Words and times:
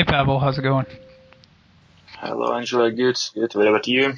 Hey 0.00 0.04
Pavel, 0.04 0.38
how's 0.38 0.56
it 0.56 0.62
going? 0.62 0.86
Hello 2.06 2.54
Angela, 2.54 2.90
good, 2.90 3.18
good. 3.34 3.54
What 3.54 3.66
about 3.66 3.86
you? 3.86 4.14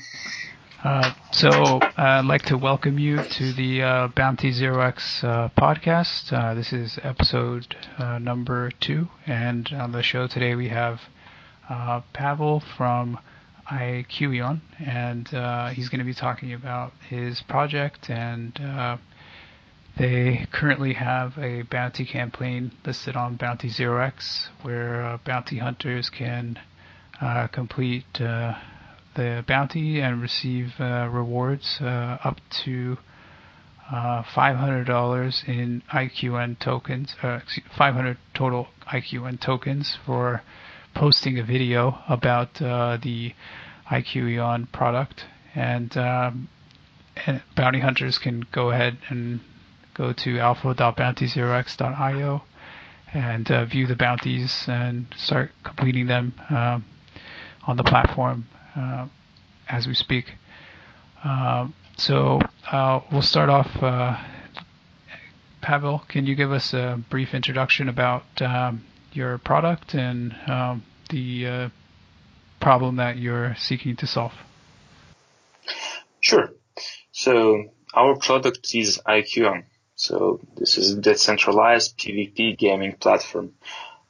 Uh, 0.84 1.12
so 1.32 1.50
uh, 1.50 1.90
I'd 1.96 2.24
like 2.24 2.42
to 2.42 2.56
welcome 2.56 3.00
you 3.00 3.16
to 3.20 3.52
the 3.52 3.82
uh, 3.82 4.06
Bounty 4.14 4.52
Zero 4.52 4.80
X 4.80 5.24
uh, 5.24 5.48
podcast. 5.58 6.32
Uh, 6.32 6.54
this 6.54 6.72
is 6.72 7.00
episode 7.02 7.74
uh, 7.98 8.20
number 8.20 8.70
two, 8.78 9.08
and 9.26 9.70
on 9.72 9.90
the 9.90 10.04
show 10.04 10.28
today 10.28 10.54
we 10.54 10.68
have 10.68 11.00
Pavel 12.12 12.62
from 12.76 13.18
IQEON, 13.68 14.60
and 14.78 15.26
he's 15.74 15.88
going 15.88 15.98
to 15.98 16.04
be 16.04 16.14
talking 16.14 16.52
about 16.52 16.92
his 17.10 17.42
project 17.42 18.08
and 18.08 18.56
they 19.98 20.46
currently 20.52 20.94
have 20.94 21.36
a 21.38 21.62
bounty 21.62 22.04
campaign 22.04 22.72
listed 22.84 23.16
on 23.16 23.36
Bounty 23.36 23.68
Zero 23.68 24.02
X, 24.02 24.48
where 24.62 25.18
bounty 25.24 25.58
hunters 25.58 26.10
can 26.10 26.58
complete 27.52 28.04
the 29.14 29.44
bounty 29.46 30.00
and 30.00 30.20
receive 30.22 30.72
uh, 30.80 31.08
rewards 31.10 31.78
uh, 31.80 32.18
up 32.24 32.38
to 32.64 32.96
uh, 33.90 34.22
$500 34.22 35.48
in 35.48 35.82
IQN 35.92 36.58
tokens, 36.58 37.14
uh, 37.22 37.40
500 37.76 38.16
total 38.34 38.68
IQN 38.90 39.40
tokens 39.40 39.98
for 40.06 40.42
posting 40.94 41.38
a 41.38 41.44
video 41.44 41.98
about 42.08 42.60
uh, 42.62 42.96
the 43.02 43.34
IQEON 43.90 44.70
product. 44.72 45.24
And, 45.54 45.94
um, 45.96 46.48
and, 47.26 47.42
bounty 47.54 47.80
hunters 47.80 48.18
can 48.18 48.46
go 48.52 48.70
ahead 48.70 48.96
and 49.10 49.40
go 50.02 50.12
to 50.12 50.40
alpha.bounty0x.io 50.40 52.42
and 53.14 53.50
uh, 53.52 53.64
view 53.64 53.86
the 53.86 53.94
bounties 53.94 54.64
and 54.66 55.06
start 55.16 55.52
completing 55.62 56.08
them 56.08 56.34
um, 56.50 56.84
on 57.68 57.76
the 57.76 57.84
platform 57.84 58.44
uh, 58.74 59.06
as 59.68 59.86
we 59.86 59.94
speak. 59.94 60.32
Uh, 61.22 61.68
so 61.96 62.40
uh, 62.72 62.98
we'll 63.12 63.22
start 63.22 63.48
off. 63.48 63.70
Uh, 63.80 64.16
Pavel, 65.60 66.02
can 66.08 66.26
you 66.26 66.34
give 66.34 66.50
us 66.50 66.74
a 66.74 67.00
brief 67.08 67.32
introduction 67.32 67.88
about 67.88 68.24
um, 68.42 68.84
your 69.12 69.38
product 69.38 69.94
and 69.94 70.34
um, 70.48 70.82
the 71.10 71.46
uh, 71.46 71.68
problem 72.60 72.96
that 72.96 73.18
you're 73.18 73.54
seeking 73.56 73.94
to 73.96 74.08
solve? 74.08 74.32
Sure. 76.20 76.50
So 77.12 77.66
our 77.94 78.16
product 78.16 78.74
is 78.74 78.98
IQEON. 79.06 79.62
So 80.06 80.40
this 80.56 80.78
is 80.78 80.94
a 80.94 81.00
decentralized 81.00 81.96
PvP 81.96 82.58
gaming 82.58 82.94
platform 82.94 83.52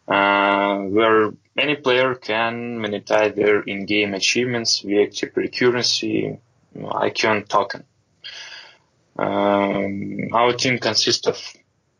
uh, 0.09 0.79
where 0.97 1.35
any 1.59 1.77
player 1.77 2.15
can 2.15 2.79
monetize 2.79 3.35
their 3.35 3.61
in-game 3.61 4.15
achievements 4.15 4.79
via 4.79 5.09
cryptocurrency 5.09 6.39
IQEON 6.75 7.47
token. 7.47 7.85
Um, 9.19 10.31
our 10.33 10.55
team 10.55 10.79
consists 10.79 11.27
of 11.27 11.39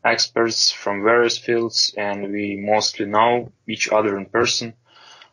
experts 0.03 0.71
from 0.71 1.03
various 1.03 1.37
fields 1.37 1.93
and 1.95 2.31
we 2.31 2.57
mostly 2.57 3.05
know 3.05 3.51
each 3.67 3.89
other 3.89 4.17
in 4.17 4.25
person. 4.25 4.73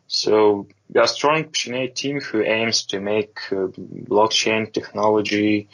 So 0.05 0.67
we 0.87 0.99
are 0.99 1.05
a 1.05 1.07
strong 1.07 1.45
passionate 1.45 1.95
team 1.95 2.21
who 2.21 2.43
aims 2.43 2.85
to 2.91 2.99
make 2.99 3.39
uh, 3.51 3.73
blockchain 4.11 4.71
technology 4.71 5.67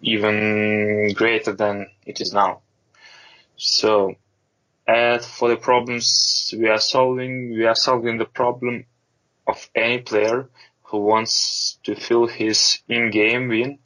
even 0.00 1.12
greater 1.14 1.52
than 1.52 1.90
it 2.06 2.20
is 2.20 2.32
now. 2.32 2.60
So 3.56 4.14
as 4.86 5.26
for 5.26 5.48
the 5.48 5.56
problems 5.56 6.54
we 6.56 6.68
are 6.68 6.80
solving, 6.80 7.50
we 7.50 7.66
are 7.66 7.74
solving 7.74 8.18
the 8.18 8.24
problem 8.24 8.86
of 9.46 9.68
any 9.74 9.98
player 9.98 10.48
who 10.84 10.98
wants 10.98 11.78
to 11.84 11.94
feel 11.94 12.26
his 12.26 12.80
in-game 12.88 13.48
win 13.48 13.78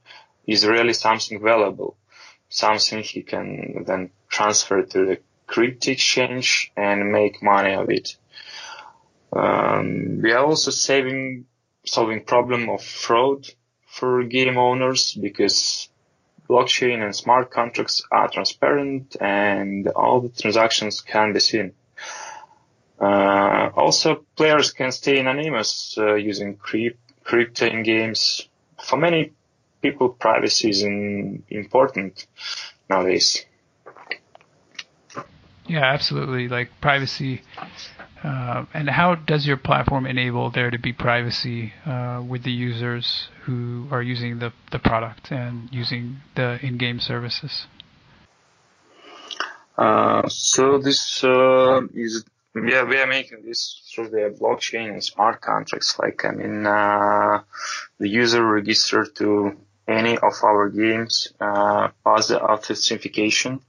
is 0.46 0.66
really 0.66 0.92
something 0.92 1.40
valuable, 1.42 1.96
something 2.48 3.02
he 3.02 3.22
can 3.22 3.84
then 3.86 4.10
transfer 4.28 4.82
to 4.82 5.06
the 5.06 5.18
crypto 5.46 5.90
exchange 5.90 6.72
and 6.76 7.12
make 7.12 7.42
money 7.42 7.74
of 7.74 7.90
it. 7.90 8.16
Um, 9.32 10.20
we 10.22 10.32
are 10.32 10.44
also 10.44 10.70
saving, 10.70 11.46
solving 11.84 12.24
problem 12.24 12.68
of 12.70 12.82
fraud 12.82 13.46
for 13.86 14.22
game 14.24 14.56
owners 14.56 15.14
because 15.14 15.88
blockchain 16.48 17.02
and 17.02 17.14
smart 17.14 17.50
contracts 17.50 18.02
are 18.10 18.28
transparent 18.28 19.16
and 19.20 19.88
all 19.88 20.20
the 20.20 20.28
transactions 20.28 21.00
can 21.00 21.32
be 21.32 21.40
seen. 21.40 21.72
Uh, 23.00 23.70
also, 23.74 24.24
players 24.36 24.72
can 24.72 24.92
stay 24.92 25.18
anonymous 25.18 25.96
uh, 25.98 26.14
using 26.14 26.56
crypto 26.56 27.66
in 27.66 27.82
games. 27.82 28.48
For 28.82 28.96
many 28.96 29.32
people, 29.82 30.10
privacy 30.10 30.70
is 30.70 30.82
in, 30.82 31.42
important 31.48 32.26
nowadays. 32.88 33.44
Yeah, 35.66 35.84
absolutely. 35.84 36.48
Like 36.48 36.70
privacy 36.80 37.42
uh, 38.24 38.64
and 38.72 38.88
how 38.88 39.14
does 39.14 39.46
your 39.46 39.58
platform 39.58 40.06
enable 40.06 40.50
there 40.50 40.70
to 40.70 40.78
be 40.78 40.94
privacy 40.94 41.74
uh, 41.84 42.22
with 42.26 42.42
the 42.42 42.50
users 42.50 43.28
who 43.42 43.86
are 43.90 44.02
using 44.02 44.38
the, 44.38 44.50
the 44.72 44.78
product 44.78 45.30
and 45.30 45.68
using 45.70 46.16
the 46.34 46.58
in-game 46.62 47.00
services? 47.00 47.66
Uh, 49.76 50.26
so 50.28 50.78
this 50.78 51.22
uh, 51.22 51.82
is 51.92 52.24
yeah 52.54 52.84
we 52.84 52.96
are 52.96 53.08
making 53.08 53.42
this 53.44 53.82
through 53.92 54.08
the 54.08 54.34
blockchain 54.40 54.92
and 54.92 55.04
smart 55.04 55.40
contracts. 55.42 55.98
Like 55.98 56.24
I 56.24 56.30
mean, 56.30 56.64
uh, 56.64 57.42
the 57.98 58.08
user 58.08 58.42
registered 58.42 59.14
to 59.16 59.56
any 59.86 60.16
of 60.16 60.32
our 60.42 60.70
games 60.70 61.32
uh, 61.40 61.88
pass 62.04 62.28
the 62.28 62.40
authentication 62.40 63.60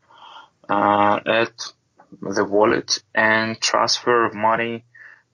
at 0.70 1.74
the 2.22 2.46
wallet 2.46 3.04
and 3.14 3.60
transfer 3.60 4.26
of 4.26 4.34
money 4.34 4.84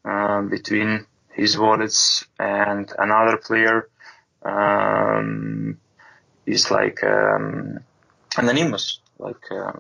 uh, 0.06 0.42
between 0.42 1.06
his 1.34 1.58
wallets 1.58 2.26
and 2.40 2.92
another 2.98 3.38
player 3.38 3.90
um, 4.44 5.78
is 6.46 6.72
like 6.72 7.04
um, 7.04 7.80
anonymous, 8.38 9.00
like 9.20 9.52
uh, 9.52 9.74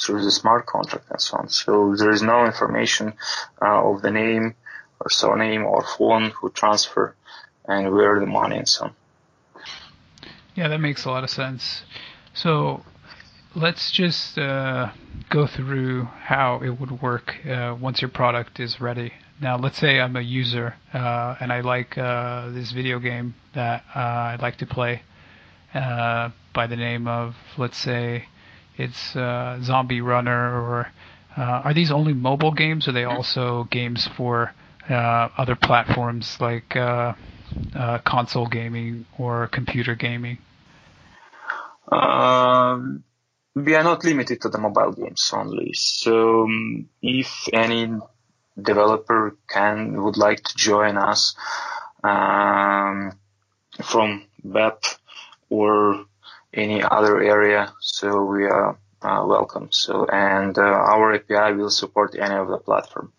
through 0.00 0.24
the 0.24 0.30
smart 0.30 0.66
contract 0.66 1.06
and 1.10 1.20
so 1.20 1.36
on. 1.36 1.48
So 1.48 1.94
there 1.96 2.10
is 2.10 2.22
no 2.22 2.44
information 2.44 3.14
uh, 3.60 3.90
of 3.90 4.02
the 4.02 4.10
name 4.10 4.54
or 5.00 5.10
surname 5.10 5.64
or 5.64 5.82
phone 5.82 6.30
who 6.30 6.50
transfer 6.50 7.14
and 7.66 7.92
where 7.92 8.18
the 8.20 8.26
money 8.26 8.58
and 8.58 8.68
so 8.68 8.86
on. 8.86 8.94
Yeah, 10.54 10.68
that 10.68 10.78
makes 10.78 11.04
a 11.04 11.10
lot 11.10 11.24
of 11.24 11.30
sense. 11.30 11.82
So 12.32 12.82
let's 13.54 13.90
just 13.90 14.36
uh, 14.38 14.90
go 15.30 15.46
through 15.46 16.04
how 16.04 16.60
it 16.62 16.80
would 16.80 17.02
work 17.02 17.34
uh, 17.46 17.76
once 17.80 18.02
your 18.02 18.10
product 18.10 18.58
is 18.58 18.80
ready. 18.80 19.12
Now, 19.40 19.56
let's 19.56 19.78
say 19.78 20.00
I'm 20.00 20.16
a 20.16 20.20
user 20.20 20.74
uh, 20.92 21.36
and 21.40 21.52
I 21.52 21.60
like 21.60 21.96
uh, 21.98 22.50
this 22.50 22.72
video 22.72 22.98
game 22.98 23.34
that 23.54 23.84
uh, 23.94 23.98
I'd 23.98 24.42
like 24.42 24.56
to 24.58 24.66
play 24.66 25.02
uh, 25.72 26.30
by 26.52 26.66
the 26.66 26.76
name 26.76 27.06
of, 27.08 27.34
let's 27.56 27.78
say, 27.78 28.26
it's 28.76 29.12
Zombie 29.12 30.00
Runner, 30.00 30.60
or 30.60 30.88
are 31.36 31.74
these 31.74 31.92
only 31.92 32.12
mobile 32.12 32.52
games? 32.52 32.88
Or 32.88 32.90
are 32.90 32.94
they 32.94 33.04
also 33.04 33.64
games 33.64 34.08
for 34.16 34.52
other 34.88 35.54
platforms 35.54 36.36
like 36.40 36.70
console 38.04 38.46
gaming 38.48 39.06
or 39.16 39.46
computer 39.46 39.94
gaming? 39.94 40.38
Um 41.92 43.04
we 43.54 43.74
are 43.74 43.84
not 43.84 44.04
limited 44.04 44.40
to 44.42 44.48
the 44.48 44.58
mobile 44.58 44.92
games 44.92 45.30
only. 45.32 45.72
So 45.74 46.44
um, 46.44 46.88
if 47.02 47.48
any 47.52 47.92
developer 48.60 49.36
can 49.48 50.02
would 50.02 50.16
like 50.16 50.42
to 50.42 50.56
join 50.56 50.96
us 50.96 51.34
um, 52.02 53.12
from 53.82 54.26
web 54.42 54.82
or 55.48 56.04
any 56.52 56.82
other 56.82 57.20
area, 57.20 57.72
so 57.80 58.24
we 58.24 58.44
are 58.44 58.78
uh, 59.02 59.24
welcome. 59.26 59.68
So 59.70 60.06
and 60.06 60.56
uh, 60.58 60.62
our 60.62 61.14
API 61.14 61.54
will 61.54 61.70
support 61.70 62.16
any 62.18 62.34
of 62.34 62.48
the 62.48 62.58
platform. 62.58 63.12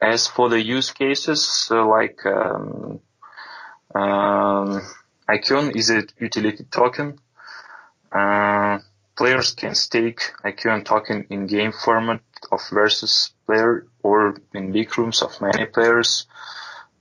As 0.00 0.26
for 0.26 0.48
the 0.48 0.60
use 0.60 0.90
cases, 0.90 1.68
like 1.70 2.26
um, 2.26 3.00
um, 3.94 4.82
IQEON 5.28 5.76
is 5.76 5.90
a 5.90 6.04
utility 6.18 6.64
token. 6.64 7.18
Players 9.16 9.52
can 9.52 9.74
stake 9.74 10.20
IQEON 10.44 10.84
token 10.84 11.26
in 11.30 11.46
game 11.46 11.72
format 11.72 12.20
of 12.50 12.60
versus 12.72 13.32
player 13.46 13.86
or 14.02 14.36
in 14.54 14.72
big 14.72 14.96
rooms 14.96 15.22
of 15.22 15.40
many 15.40 15.66
players. 15.66 16.26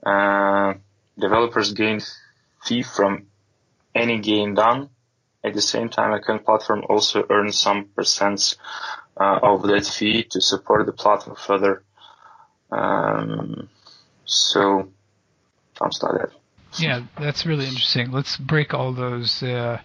Uh, 0.06 0.74
developers 1.18 1.72
gain 1.74 2.02
fee 2.66 2.84
from 2.84 3.28
any 3.96 4.20
game 4.20 4.56
done. 4.56 4.90
At 5.44 5.54
the 5.54 5.62
same 5.62 5.90
time, 5.90 6.12
IQEON 6.20 6.44
platform 6.46 6.84
also 6.88 7.26
earns 7.30 7.58
some 7.58 7.90
percents 7.96 8.58
uh, 9.20 9.40
of 9.42 9.64
that 9.64 9.86
fee 9.86 10.24
to 10.24 10.42
support 10.42 10.86
the 10.86 10.94
platform 10.94 11.36
further. 11.36 11.84
Um, 12.72 13.70
so 14.26 14.90
something 15.78 16.10
like 16.10 16.22
that. 16.22 16.32
Yeah, 16.80 17.04
that's 17.20 17.46
really 17.46 17.66
interesting. 17.66 18.12
Let's 18.12 18.38
break 18.38 18.74
all 18.74 18.94
those 18.94 19.44
uh, 19.44 19.82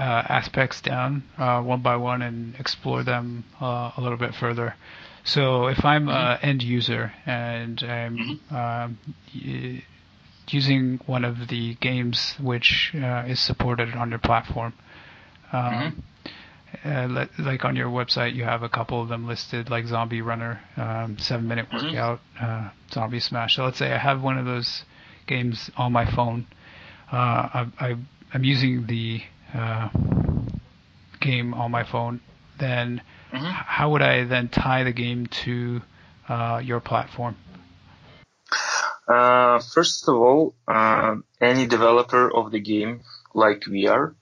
aspects 0.00 0.80
down 0.80 1.24
uh, 1.38 1.60
one 1.62 1.82
by 1.82 1.96
one 1.96 2.22
and 2.22 2.54
explore 2.58 3.02
them 3.02 3.44
uh, 3.60 3.92
a 3.96 4.00
little 4.00 4.18
bit 4.18 4.34
further. 4.34 4.74
So, 5.24 5.68
if 5.68 5.84
I'm 5.84 6.06
mm-hmm. 6.06 6.10
an 6.10 6.38
end 6.42 6.62
user 6.62 7.12
and 7.26 7.82
I'm 7.82 8.18
mm-hmm. 8.18 8.54
um, 8.54 8.98
y- 9.34 9.84
using 10.48 10.98
one 11.06 11.24
of 11.24 11.48
the 11.48 11.74
games 11.76 12.34
which 12.40 12.92
uh, 12.94 13.24
is 13.28 13.38
supported 13.38 13.94
on 13.94 14.10
your 14.10 14.18
platform, 14.18 14.72
um, 15.52 16.04
mm-hmm. 16.84 17.18
uh, 17.18 17.26
like 17.38 17.64
on 17.64 17.76
your 17.76 17.88
website, 17.88 18.34
you 18.34 18.44
have 18.44 18.64
a 18.64 18.68
couple 18.68 19.00
of 19.00 19.08
them 19.08 19.28
listed, 19.28 19.70
like 19.70 19.86
Zombie 19.86 20.22
Runner, 20.22 20.60
um, 20.76 21.16
Seven 21.18 21.46
Minute 21.46 21.68
mm-hmm. 21.70 21.86
Workout, 21.86 22.20
uh, 22.40 22.70
Zombie 22.90 23.20
Smash. 23.20 23.56
So 23.56 23.64
let's 23.64 23.78
say 23.78 23.92
I 23.92 23.98
have 23.98 24.22
one 24.22 24.38
of 24.38 24.44
those 24.44 24.84
games 25.28 25.70
on 25.76 25.92
my 25.92 26.10
phone. 26.10 26.46
I, 27.12 27.66
I, 27.78 27.94
I'm 28.34 28.42
using 28.42 28.86
the 28.86 29.22
uh, 29.54 29.88
game 31.20 31.54
on 31.54 31.70
my 31.70 31.84
phone, 31.84 32.20
then 32.58 33.02
mm-hmm. 33.32 33.44
how 33.44 33.90
would 33.90 34.02
I 34.02 34.24
then 34.24 34.48
tie 34.48 34.84
the 34.84 34.92
game 34.92 35.26
to 35.44 35.82
uh, 36.28 36.60
your 36.62 36.80
platform? 36.80 37.36
Uh, 39.08 39.60
first 39.60 40.08
of 40.08 40.14
all, 40.14 40.54
uh, 40.68 41.16
any 41.40 41.66
developer 41.66 42.32
of 42.34 42.50
the 42.50 42.60
game, 42.60 43.00
like 43.34 43.66
we 43.66 43.86
are, 43.86 44.14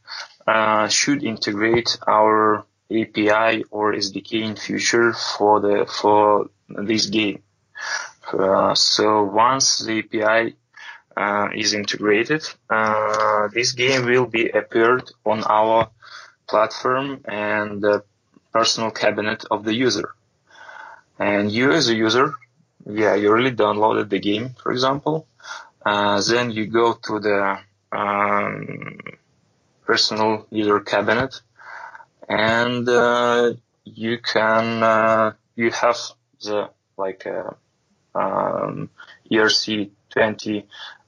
uh, 0.46 0.88
should 0.88 1.22
integrate 1.22 1.98
our 2.06 2.64
API 2.90 3.64
or 3.70 3.92
SDK 3.92 4.42
in 4.42 4.56
future 4.56 5.12
for 5.12 5.60
the 5.60 5.86
for 5.86 6.50
this 6.68 7.06
game. 7.06 7.42
Uh, 8.32 8.74
so 8.74 9.24
once 9.24 9.78
the 9.78 9.98
API 10.00 10.56
uh, 11.16 11.48
is 11.54 11.74
integrated, 11.74 12.46
uh, 12.68 13.48
this 13.48 13.72
game 13.72 14.06
will 14.06 14.26
be 14.26 14.48
appeared 14.48 15.10
on 15.24 15.42
our 15.44 15.90
platform 16.48 17.20
and 17.26 17.82
the 17.82 18.02
personal 18.52 18.90
cabinet 18.90 19.44
of 19.50 19.64
the 19.64 19.74
user. 19.74 20.14
And 21.18 21.50
you 21.52 21.72
as 21.72 21.88
a 21.88 21.94
user, 21.94 22.32
yeah, 22.86 23.14
you 23.14 23.32
really 23.32 23.52
downloaded 23.52 24.08
the 24.08 24.18
game, 24.18 24.54
for 24.62 24.72
example. 24.72 25.26
Uh, 25.84 26.20
then 26.22 26.50
you 26.50 26.66
go 26.66 26.94
to 26.94 27.20
the 27.20 27.58
um, 27.92 28.98
personal 29.84 30.46
user 30.50 30.80
cabinet 30.80 31.40
and 32.28 32.88
uh, 32.88 33.52
you 33.84 34.18
can 34.18 34.82
uh, 34.82 35.32
you 35.56 35.70
have 35.72 35.98
the 36.42 36.70
like 36.96 37.26
uh, 37.26 37.50
um, 38.14 38.88
ERC20 39.30 40.64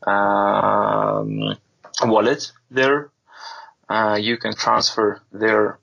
um, 0.06 1.56
wallet 2.02 2.52
there. 2.70 3.10
Uh, 3.88 4.18
you 4.20 4.36
can 4.38 4.54
transfer 4.54 5.20
there 5.32 5.78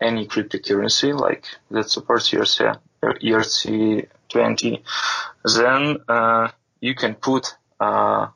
any 0.00 0.26
cryptocurrency 0.26 1.18
like 1.18 1.46
that 1.70 1.88
supports 1.88 2.30
ERC, 2.30 2.78
ERC20. 3.02 4.82
Then 5.56 5.98
uh, 6.08 6.48
you 6.80 6.94
can 6.94 7.14
put 7.14 7.54
uh, 7.80 8.28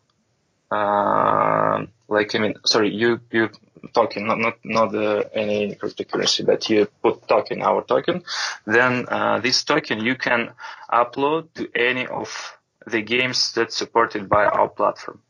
uh, 0.70 1.86
like 2.08 2.34
I 2.34 2.38
mean, 2.38 2.54
sorry, 2.64 2.94
you 2.94 3.20
you 3.30 3.50
token, 3.94 4.26
not 4.26 4.38
not 4.38 4.56
not 4.64 4.94
uh, 4.94 5.24
any 5.34 5.74
cryptocurrency, 5.74 6.44
but 6.44 6.68
you 6.68 6.86
put 7.02 7.26
token, 7.28 7.62
our 7.62 7.82
token. 7.84 8.22
Then 8.66 9.06
uh, 9.08 9.40
this 9.40 9.64
token 9.64 10.04
you 10.04 10.16
can 10.16 10.50
upload 10.90 11.48
to 11.54 11.68
any 11.74 12.06
of 12.06 12.57
the 12.90 13.02
games 13.02 13.52
that's 13.52 13.76
supported 13.76 14.28
by 14.28 14.44
our 14.44 14.68
platform. 14.68 15.20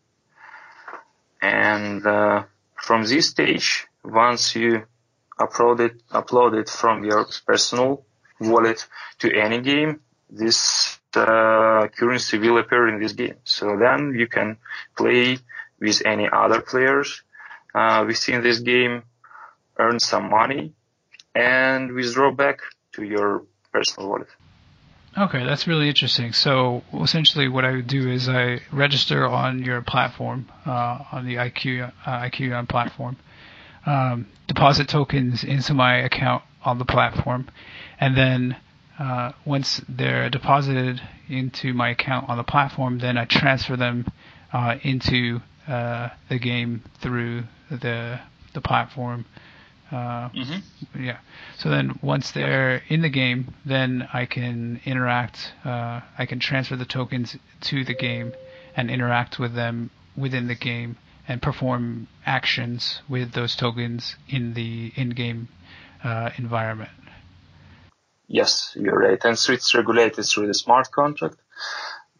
And 1.40 2.06
uh, 2.06 2.44
from 2.76 3.04
this 3.04 3.28
stage, 3.28 3.86
once 4.04 4.54
you 4.56 4.84
upload 5.38 5.80
it, 5.80 6.02
upload 6.08 6.58
it 6.58 6.68
from 6.68 7.04
your 7.04 7.26
personal 7.46 8.04
wallet 8.40 8.86
to 9.20 9.32
any 9.34 9.60
game, 9.60 10.00
this 10.30 10.98
uh, 11.14 11.88
currency 11.96 12.38
will 12.38 12.58
appear 12.58 12.88
in 12.88 13.00
this 13.00 13.12
game. 13.12 13.36
So 13.44 13.76
then 13.76 14.14
you 14.14 14.26
can 14.26 14.58
play 14.96 15.38
with 15.80 16.02
any 16.04 16.28
other 16.30 16.60
players 16.60 17.22
uh, 17.74 18.04
within 18.06 18.42
this 18.42 18.60
game, 18.60 19.02
earn 19.78 20.00
some 20.00 20.28
money, 20.30 20.72
and 21.34 21.92
withdraw 21.92 22.32
back 22.32 22.60
to 22.92 23.04
your 23.04 23.44
personal 23.72 24.08
wallet. 24.10 24.28
Okay, 25.18 25.44
that's 25.44 25.66
really 25.66 25.88
interesting. 25.88 26.32
So 26.32 26.84
essentially, 26.94 27.48
what 27.48 27.64
I 27.64 27.72
would 27.72 27.88
do 27.88 28.08
is 28.08 28.28
I 28.28 28.60
register 28.70 29.26
on 29.26 29.64
your 29.64 29.82
platform, 29.82 30.46
uh, 30.64 31.02
on 31.10 31.26
the 31.26 31.34
IQ 31.34 31.92
uh, 32.06 32.64
platform, 32.66 33.16
um, 33.84 34.28
deposit 34.46 34.88
tokens 34.88 35.42
into 35.42 35.74
my 35.74 35.96
account 35.96 36.44
on 36.64 36.78
the 36.78 36.84
platform, 36.84 37.48
and 37.98 38.16
then 38.16 38.58
uh, 39.00 39.32
once 39.44 39.82
they're 39.88 40.30
deposited 40.30 41.00
into 41.28 41.74
my 41.74 41.88
account 41.90 42.28
on 42.28 42.36
the 42.36 42.44
platform, 42.44 43.00
then 43.00 43.18
I 43.18 43.24
transfer 43.24 43.76
them 43.76 44.06
uh, 44.52 44.76
into 44.82 45.40
uh, 45.66 46.10
the 46.28 46.38
game 46.38 46.84
through 47.00 47.42
the 47.70 48.20
the 48.54 48.60
platform 48.60 49.24
uh, 49.90 50.28
mm-hmm. 50.28 51.02
Yeah. 51.02 51.18
So 51.56 51.70
then 51.70 51.98
once 52.02 52.32
they're 52.32 52.82
in 52.88 53.02
the 53.02 53.08
game, 53.08 53.54
then 53.64 54.06
I 54.12 54.26
can 54.26 54.80
interact. 54.84 55.52
Uh, 55.64 56.00
I 56.18 56.26
can 56.26 56.40
transfer 56.40 56.76
the 56.76 56.84
tokens 56.84 57.36
to 57.62 57.84
the 57.84 57.94
game 57.94 58.32
and 58.76 58.90
interact 58.90 59.38
with 59.38 59.54
them 59.54 59.90
within 60.16 60.46
the 60.48 60.54
game 60.54 60.96
and 61.26 61.40
perform 61.40 62.08
actions 62.26 63.00
with 63.08 63.32
those 63.32 63.56
tokens 63.56 64.16
in 64.28 64.54
the 64.54 64.92
in-game 64.96 65.48
uh, 66.04 66.30
environment. 66.36 66.90
Yes, 68.26 68.76
you're 68.78 68.98
right. 68.98 69.22
And 69.24 69.38
so 69.38 69.52
it's 69.52 69.74
regulated 69.74 70.24
through 70.24 70.48
the 70.48 70.54
smart 70.54 70.90
contract, 70.90 71.36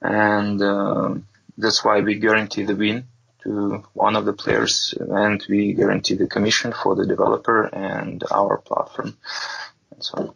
and 0.01 0.61
uh, 0.61 1.15
that's 1.59 1.85
why 1.85 2.01
we 2.01 2.19
guarantee 2.19 2.65
the 2.65 2.77
win 2.77 3.09
to 3.49 3.83
one 3.95 4.17
of 4.17 4.25
the 4.25 4.33
players 4.33 4.95
and 4.99 5.45
we 5.49 5.73
guarantee 5.73 6.15
the 6.15 6.27
commission 6.27 6.73
for 6.73 6.95
the 6.95 7.07
developer 7.07 7.65
and 7.65 8.23
our 8.31 8.59
platform 8.59 9.17
and 9.93 10.05
so 10.05 10.19
on. 10.19 10.35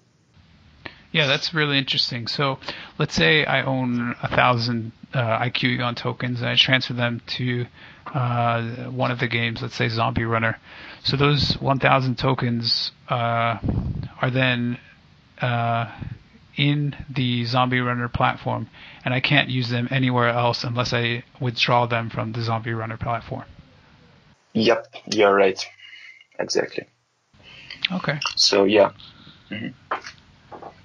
Yeah, 1.12 1.26
that's 1.26 1.52
really 1.52 1.76
interesting. 1.76 2.26
So 2.26 2.58
let's 2.98 3.14
say 3.14 3.44
I 3.44 3.64
own 3.64 4.16
a 4.22 4.28
thousand 4.28 4.92
uh, 5.12 5.38
IQEON 5.40 5.94
tokens 5.94 6.40
and 6.40 6.48
I 6.48 6.56
transfer 6.56 6.94
them 6.94 7.20
to 7.36 7.66
uh, 8.06 8.62
one 8.90 9.10
of 9.10 9.18
the 9.18 9.28
games, 9.28 9.60
let's 9.60 9.74
say 9.74 9.90
Zombie 9.90 10.24
Runner. 10.24 10.58
So 11.04 11.18
those 11.18 11.52
1,000 11.60 12.16
tokens 12.16 12.92
uh, 13.10 13.58
are 14.22 14.30
then 14.30 14.78
uh, 15.42 15.90
in 16.56 16.94
the 17.08 17.44
Zombie 17.44 17.80
Runner 17.80 18.08
platform, 18.08 18.68
and 19.04 19.14
I 19.14 19.20
can't 19.20 19.48
use 19.48 19.70
them 19.70 19.88
anywhere 19.90 20.28
else 20.28 20.64
unless 20.64 20.92
I 20.92 21.24
withdraw 21.40 21.86
them 21.86 22.10
from 22.10 22.32
the 22.32 22.42
Zombie 22.42 22.72
Runner 22.72 22.96
platform. 22.96 23.44
Yep, 24.52 24.86
you're 25.12 25.34
right. 25.34 25.64
Exactly. 26.38 26.86
Okay. 27.90 28.20
So 28.36 28.64
yeah. 28.64 28.92
Mm-hmm. 29.50 29.98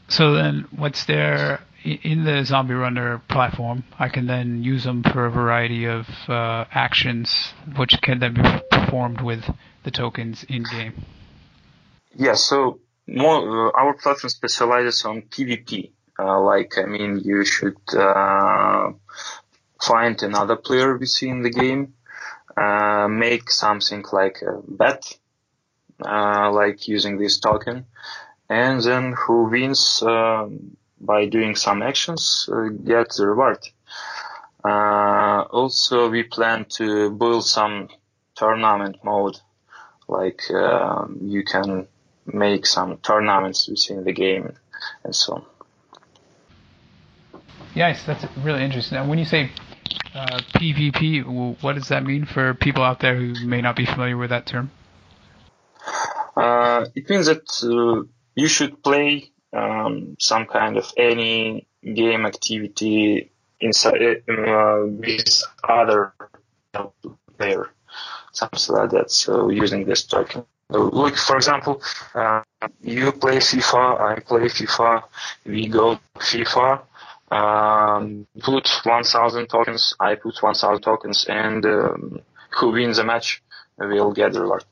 So 0.10 0.34
then, 0.34 0.66
what's 0.76 1.06
there 1.06 1.62
in 1.84 2.24
the 2.24 2.44
Zombie 2.46 2.74
Runner 2.74 3.22
platform? 3.30 3.84
I 4.00 4.08
can 4.08 4.28
then 4.28 4.64
use 4.64 4.86
them 4.86 5.04
for 5.04 5.26
a 5.26 5.32
variety 5.32 5.86
of 5.86 6.08
uh, 6.30 6.66
actions, 6.72 7.54
which 7.76 8.02
can 8.02 8.20
then 8.20 8.36
be 8.36 8.42
performed 8.72 9.22
with 9.22 9.44
the 9.84 9.92
tokens 9.92 10.46
in 10.48 10.64
game. 10.64 11.06
Yeah. 12.16 12.36
So 12.36 12.80
more, 13.08 13.70
uh, 13.70 13.72
our 13.72 13.94
platform 13.94 14.30
specializes 14.30 15.06
on 15.06 15.24
PvP. 15.24 15.92
Uh, 16.20 16.42
like, 16.42 16.78
I 16.78 16.86
mean, 16.86 17.22
you 17.24 17.46
should 17.46 17.78
uh, 17.94 18.92
find 19.82 20.22
another 20.24 20.56
player 20.56 20.98
within 20.98 21.42
the 21.42 21.50
game, 21.50 21.94
uh, 22.56 23.08
make 23.08 23.50
something 23.52 24.04
like 24.12 24.42
a 24.42 24.60
bet, 24.68 25.18
uh, 26.04 26.52
like 26.52 26.88
using 26.88 27.18
this 27.18 27.40
token, 27.40 27.86
and 28.50 28.82
then 28.82 29.14
who 29.14 29.44
wins 29.46 30.02
by 31.00 31.28
doing 31.28 31.56
some 31.56 31.84
actions 31.84 32.50
uh, 32.52 32.70
gets 32.70 33.18
the 33.18 33.28
reward. 33.28 33.60
also, 34.64 36.10
we 36.10 36.24
plan 36.24 36.66
to 36.66 37.12
build 37.12 37.46
some 37.46 37.90
tournament 38.36 38.98
mode, 39.04 39.40
like 40.08 40.50
um, 40.50 41.20
you 41.22 41.44
can 41.44 41.88
make 42.27 42.65
some 42.65 42.98
tournaments 42.98 43.67
within 43.67 44.03
the 44.03 44.13
game 44.13 44.53
and 45.03 45.15
so 45.15 45.34
on. 45.34 45.46
Yes, 47.74 48.03
that's 48.05 48.25
really 48.38 48.63
interesting. 48.63 48.98
And 48.98 49.10
when 49.10 49.19
you 49.19 49.25
say 49.25 49.51
uh, 50.15 50.39
PvP, 50.55 51.62
what 51.62 51.75
does 51.75 51.89
that 51.89 52.03
mean 52.03 52.25
for 52.25 52.53
people 52.53 52.84
out 52.84 53.00
there 53.00 53.15
who 53.15 53.46
may 53.46 53.62
not 53.62 53.75
be 53.75 53.86
familiar 53.86 54.17
with 54.17 54.31
that 54.31 54.46
term? 54.46 54.72
Uh, 56.36 56.86
it 56.96 57.10
means 57.10 57.27
that 57.27 57.48
uh, 57.63 58.03
you 58.36 58.48
should 58.48 58.84
play 58.84 59.31
um, 59.53 60.15
some 60.19 60.46
kind 60.46 60.77
of 60.77 60.91
any 60.98 61.67
game 61.84 62.25
activity 62.25 63.31
inside 63.60 64.24
uh, 64.27 64.84
with 64.86 65.43
other 65.63 66.13
player, 67.38 67.69
something 68.31 68.75
like 68.75 68.89
that. 68.91 69.12
So 69.12 69.50
using 69.50 69.86
this 69.86 70.03
token. 70.03 70.46
Look, 70.70 71.16
for 71.16 71.38
example, 71.38 71.82
uh, 72.14 72.42
you 72.82 73.14
play 73.14 73.38
FIFA, 73.38 74.02
I 74.02 74.20
play 74.20 74.42
FIFA, 74.42 75.04
we 75.46 75.68
go 75.70 75.98
FIFA, 76.18 76.82
um, 77.32 78.28
put 78.42 78.68
1,000 78.84 79.48
tokens, 79.48 79.96
I 80.00 80.16
put 80.16 80.36
1,000 80.42 80.82
tokens, 80.82 81.26
and 81.30 81.66
um, 81.66 82.20
who 82.58 82.72
wins 82.72 82.98
the 82.98 83.06
match 83.06 83.42
will 83.78 84.12
get 84.12 84.34
the 84.34 84.42
reward, 84.42 84.66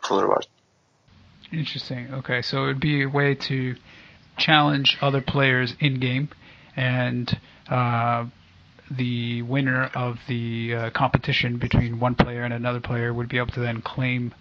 full 0.00 0.22
reward. 0.22 0.46
Interesting. 1.52 2.12
Okay, 2.12 2.42
so 2.42 2.64
it 2.64 2.66
would 2.66 2.80
be 2.80 3.02
a 3.02 3.08
way 3.08 3.34
to 3.34 3.74
challenge 4.36 4.96
other 5.00 5.20
players 5.20 5.74
in 5.80 5.98
game, 5.98 6.28
and 6.76 7.40
uh, 7.68 8.26
the 8.90 9.42
winner 9.42 9.90
of 9.94 10.18
the 10.28 10.74
uh, 10.74 10.90
competition 10.90 11.58
between 11.58 11.98
one 11.98 12.14
player 12.14 12.42
and 12.42 12.54
another 12.54 12.80
player 12.80 13.12
would 13.12 13.28
be 13.28 13.38
able 13.38 13.52
to 13.52 13.60
then 13.60 13.82
claim 13.82 14.32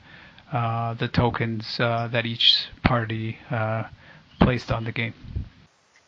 the 0.51 1.09
tokens 1.11 1.79
uh, 1.79 2.07
that 2.11 2.25
each 2.25 2.67
party 2.83 3.37
uh, 3.49 3.83
placed 4.39 4.71
on 4.71 4.83
the 4.83 4.91
game. 4.91 5.13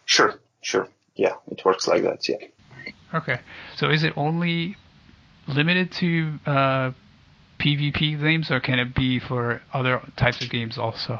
Sure, 0.06 0.40
sure. 0.62 0.88
Yeah, 1.16 1.36
it 1.52 1.64
works 1.66 1.88
like 1.88 2.04
that. 2.04 2.28
Yeah. 2.30 2.38
Okay. 3.14 3.40
So 3.76 3.90
is 3.90 4.04
it 4.04 4.14
only 4.16 4.78
limited 5.48 5.92
to 5.94 6.40
PvP 7.60 8.20
games, 8.22 8.52
or 8.52 8.60
can 8.60 8.80
it 8.80 8.94
be 8.94 9.20
for 9.20 9.62
other 9.74 10.02
types 10.16 10.42
of 10.42 10.50
games 10.50 10.78
also? 10.78 11.20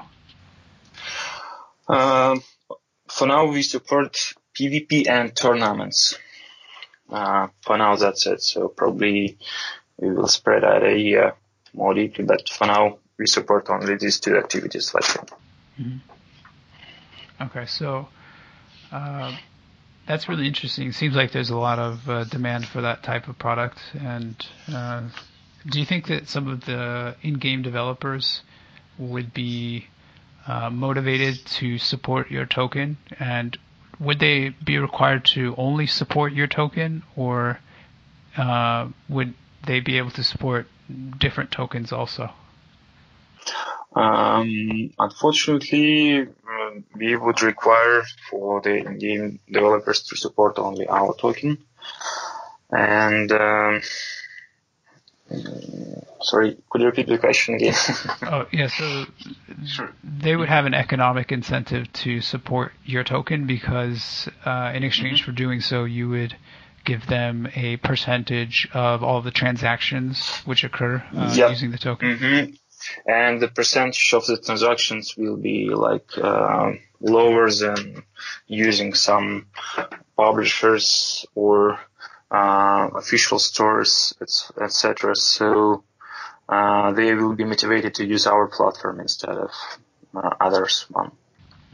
Um, 1.88 2.44
for 3.10 3.28
now, 3.28 3.46
we 3.46 3.64
support 3.64 4.18
PvP 4.54 5.08
and 5.08 5.36
tournaments. 5.36 6.18
Uh, 7.10 7.48
for 7.62 7.78
now, 7.78 7.96
that's 7.96 8.26
it. 8.28 8.42
So 8.42 8.68
probably 8.68 9.38
we 9.98 10.12
will 10.12 10.28
spread 10.28 10.64
out 10.64 10.84
a 10.84 10.98
year 10.98 11.36
more 11.74 11.94
deeply, 11.94 12.26
but 12.26 12.50
for 12.50 12.68
now, 12.68 13.00
we 13.18 13.26
support 13.26 13.70
only 13.70 13.96
these 13.96 14.20
two 14.20 14.38
activities. 14.38 14.94
Like 14.94 15.04
mm-hmm. 15.80 15.98
Okay, 17.40 17.66
so 17.66 18.08
uh, 18.92 19.36
that's 20.08 20.28
really 20.30 20.48
interesting. 20.48 20.88
It 20.88 20.96
seems 20.96 21.16
like 21.16 21.32
there's 21.32 21.50
a 21.50 21.58
lot 21.58 21.80
of 21.80 22.10
uh, 22.10 22.24
demand 22.26 22.68
for 22.68 22.82
that 22.82 23.04
type 23.04 23.28
of 23.28 23.38
product. 23.38 23.80
And 24.00 24.36
uh, 24.72 25.10
do 25.70 25.80
you 25.80 25.86
think 25.86 26.08
that 26.08 26.30
some 26.30 26.48
of 26.48 26.66
the 26.66 27.16
in-game 27.22 27.62
developers 27.62 28.42
would 28.98 29.34
be 29.34 29.88
uh, 30.48 30.70
motivated 30.70 31.46
to 31.46 31.78
support 31.78 32.32
your 32.32 32.46
token? 32.46 32.98
And 33.20 33.58
would 34.00 34.20
they 34.20 34.50
be 34.50 34.78
required 34.78 35.26
to 35.34 35.54
only 35.58 35.88
support 35.88 36.34
your 36.34 36.48
token, 36.48 37.04
or 37.16 37.60
uh, 38.38 38.88
would 39.10 39.34
they 39.66 39.80
be 39.80 39.98
able 39.98 40.12
to 40.12 40.24
support 40.24 40.68
different 41.20 41.52
tokens 41.52 41.92
also? 41.92 42.32
Um, 43.98 44.92
unfortunately, 45.00 46.22
uh, 46.22 46.70
we 46.96 47.16
would 47.16 47.42
require 47.42 48.04
for 48.30 48.62
the 48.62 48.96
game 49.00 49.40
developers 49.52 50.04
to 50.04 50.16
support 50.16 50.60
only 50.60 50.88
our 50.88 51.16
token. 51.16 51.58
And 52.70 53.32
um, 53.32 53.82
sorry, 56.22 56.58
could 56.70 56.82
you 56.82 56.88
repeat 56.88 57.08
the 57.08 57.18
question 57.18 57.56
again? 57.56 57.74
oh 58.24 58.46
yeah, 58.52 58.68
so 58.68 59.06
sure. 59.66 59.92
they 60.04 60.36
would 60.36 60.50
have 60.50 60.66
an 60.66 60.76
economic 60.76 61.32
incentive 61.32 61.92
to 61.94 62.22
support 62.22 62.74
your 62.86 63.04
token 63.04 63.48
because 63.48 64.30
uh, 64.46 64.74
in 64.76 64.84
exchange 64.84 65.22
mm-hmm. 65.22 65.32
for 65.32 65.36
doing 65.36 65.62
so, 65.62 65.86
you 65.86 66.08
would 66.10 66.36
give 66.86 67.08
them 67.08 67.48
a 67.56 67.78
percentage 67.78 68.68
of 68.74 69.04
all 69.04 69.22
the 69.22 69.32
transactions 69.32 70.30
which 70.46 70.64
occur 70.64 71.04
uh, 71.16 71.34
yep. 71.36 71.50
using 71.50 71.72
the 71.72 71.80
token. 71.80 72.16
Mm-hmm 72.16 72.54
and 73.06 73.42
the 73.42 73.48
percentage 73.48 74.14
of 74.14 74.26
the 74.26 74.38
transactions 74.38 75.16
will 75.18 75.38
be 75.38 75.70
like 75.70 76.18
uh, 76.18 76.72
lower 77.00 77.50
than 77.52 78.04
using 78.48 78.94
some 78.94 79.48
publishers 80.16 81.26
or 81.36 81.80
uh, 82.32 82.90
official 82.96 83.40
stores, 83.40 84.14
etc. 84.62 85.16
So 85.16 85.84
uh, 86.50 86.92
they 86.94 87.14
will 87.14 87.36
be 87.36 87.44
motivated 87.44 87.96
to 87.96 88.06
use 88.06 88.28
our 88.28 88.48
platform 88.48 89.00
instead 89.00 89.38
of 89.38 89.52
uh, 90.16 90.30
others 90.40 90.86
one. 90.90 91.12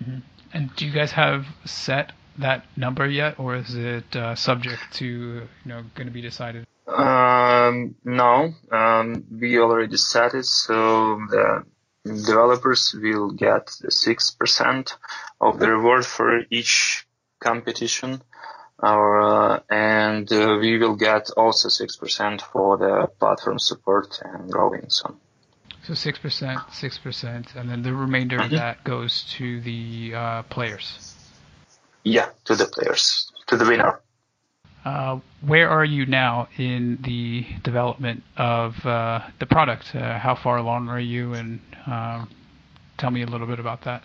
Mm-hmm. 0.01 0.19
And 0.53 0.75
do 0.75 0.85
you 0.85 0.91
guys 0.91 1.11
have 1.11 1.45
set 1.65 2.11
that 2.37 2.65
number 2.77 3.07
yet, 3.07 3.39
or 3.39 3.55
is 3.55 3.75
it 3.75 4.15
uh, 4.15 4.35
subject 4.35 4.81
to 4.93 5.05
you 5.05 5.47
know 5.65 5.83
going 5.95 6.07
to 6.07 6.13
be 6.13 6.21
decided? 6.21 6.65
Um, 6.87 7.95
no, 8.03 8.53
um, 8.71 9.23
we 9.31 9.57
already 9.59 9.97
set 9.97 10.33
it, 10.33 10.45
so 10.45 11.21
the 11.29 11.63
developers 12.03 12.93
will 12.93 13.31
get 13.31 13.67
6% 13.67 14.93
of 15.39 15.59
the 15.59 15.71
reward 15.71 16.05
for 16.05 16.41
each 16.49 17.07
competition, 17.39 18.21
uh, 18.81 19.59
and 19.69 20.31
uh, 20.31 20.57
we 20.59 20.77
will 20.77 20.95
get 20.95 21.29
also 21.37 21.69
6% 21.69 22.41
for 22.41 22.77
the 22.77 23.07
platform 23.19 23.59
support 23.59 24.19
and 24.23 24.51
growing. 24.51 24.89
So. 24.89 25.15
So 25.85 25.93
six 25.95 26.17
percent, 26.17 26.61
six 26.71 26.97
percent, 26.97 27.55
and 27.55 27.69
then 27.69 27.81
the 27.81 27.93
remainder 27.93 28.37
mm-hmm. 28.37 28.53
of 28.53 28.59
that 28.59 28.85
goes 28.85 29.23
to 29.37 29.59
the 29.59 30.13
uh, 30.15 30.43
players. 30.43 31.13
Yeah, 32.05 32.29
to 32.45 32.55
the 32.55 32.65
players, 32.65 33.29
to 33.47 33.57
the 33.57 33.65
winner. 33.65 33.99
Uh, 34.85 35.19
where 35.41 35.69
are 35.69 35.85
you 35.85 36.05
now 36.05 36.49
in 36.57 36.99
the 37.03 37.45
development 37.63 38.23
of 38.35 38.85
uh, 38.85 39.21
the 39.39 39.45
product? 39.45 39.95
Uh, 39.95 40.17
how 40.19 40.35
far 40.35 40.57
along 40.57 40.89
are 40.89 40.99
you, 40.99 41.33
and 41.33 41.59
um, 41.87 42.29
tell 42.97 43.09
me 43.09 43.21
a 43.21 43.25
little 43.25 43.47
bit 43.47 43.59
about 43.59 43.81
that. 43.83 44.03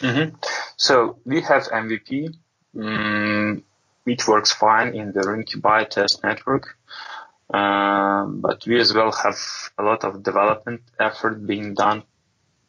Mm-hmm. 0.00 0.34
So 0.76 1.18
we 1.26 1.42
have 1.42 1.64
MVP. 1.64 2.34
Mm, 2.74 3.62
it 4.06 4.26
works 4.26 4.52
fine 4.52 4.94
in 4.94 5.12
the 5.12 5.20
Rinkeby 5.20 5.90
test 5.90 6.24
network, 6.24 6.76
um, 7.52 8.40
but 8.40 8.64
we 8.66 8.80
as 8.80 8.94
well 8.94 9.12
have 9.12 9.36
a 9.78 9.82
lot 9.82 10.04
of 10.04 10.22
development 10.22 10.80
effort 10.98 11.46
being 11.46 11.74
done 11.74 12.04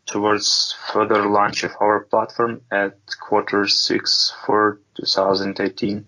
towards 0.05 0.75
further 0.91 1.25
launch 1.27 1.63
of 1.63 1.71
our 1.79 2.01
platform 2.01 2.61
at 2.71 2.97
quarter 3.19 3.67
six 3.67 4.33
for 4.45 4.79
2018. 4.95 6.05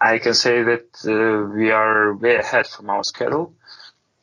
I 0.00 0.18
can 0.18 0.34
say 0.34 0.62
that 0.62 0.88
uh, 1.04 1.52
we 1.52 1.70
are 1.70 2.14
way 2.14 2.36
ahead 2.36 2.66
from 2.66 2.90
our 2.90 3.04
schedule. 3.04 3.54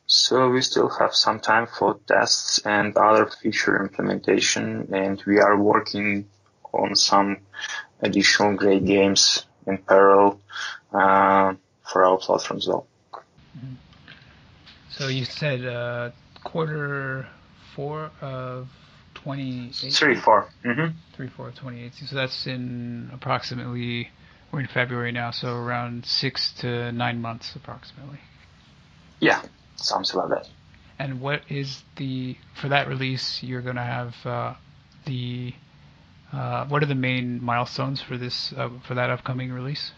So 0.06 0.50
we 0.50 0.62
still 0.62 0.88
have 0.88 1.14
some 1.14 1.40
time 1.40 1.66
for 1.66 1.98
tests 2.06 2.60
and 2.64 2.96
other 2.96 3.26
feature 3.26 3.82
implementation 3.82 4.88
and 4.94 5.22
we 5.26 5.40
are 5.40 5.56
working 5.58 6.28
on 6.72 6.94
some 6.94 7.38
additional 8.00 8.54
great 8.54 8.84
games 8.84 9.44
in 9.66 9.78
parallel 9.78 10.40
uh, 10.92 11.54
for 11.82 12.04
our 12.04 12.18
platform 12.18 12.58
as 12.58 12.68
well. 12.68 12.86
Mm-hmm. 13.56 13.74
So 14.90 15.08
you 15.08 15.24
said 15.24 15.64
uh, 15.64 16.10
quarter 16.44 17.26
four 17.74 18.10
of 18.20 18.68
2018? 19.14 19.90
Three, 19.90 20.14
four. 20.14 20.48
Mm-hmm. 20.64 20.96
Three, 21.14 21.28
four, 21.28 21.48
2018. 21.48 22.08
So 22.08 22.16
that's 22.16 22.46
in 22.46 23.10
approximately 23.12 24.08
we're 24.52 24.60
in 24.60 24.68
February 24.68 25.12
now, 25.12 25.30
so 25.30 25.48
around 25.48 26.06
six 26.06 26.52
to 26.60 26.92
nine 26.92 27.20
months 27.20 27.54
approximately. 27.54 28.20
Yeah, 29.20 29.42
something 29.76 30.18
like 30.18 30.30
that. 30.30 30.48
And 30.98 31.20
what 31.20 31.42
is 31.48 31.82
the 31.96 32.36
for 32.60 32.68
that 32.68 32.88
release? 32.88 33.42
You're 33.42 33.62
going 33.62 33.76
to 33.76 33.82
have 33.82 34.14
uh, 34.24 34.54
the 35.04 35.52
uh, 36.32 36.66
what 36.66 36.82
are 36.82 36.86
the 36.86 36.94
main 36.94 37.42
milestones 37.42 38.00
for 38.00 38.16
this 38.16 38.52
uh, 38.56 38.70
for 38.86 38.94
that 38.94 39.10
upcoming 39.10 39.52
release? 39.52 39.92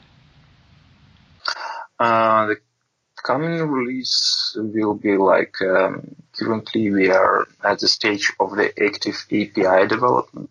Uh, 1.99 2.47
the 2.47 2.57
coming 3.25 3.61
release 3.63 4.57
will 4.57 4.95
be 4.95 5.17
like 5.17 5.55
um, 5.63 6.15
currently 6.33 6.91
we 6.91 7.11
are 7.11 7.47
at 7.65 7.79
the 7.81 7.89
stage 7.89 8.33
of 8.41 8.57
the 8.57 8.73
active 8.83 9.25
API 9.31 9.87
development. 9.89 10.51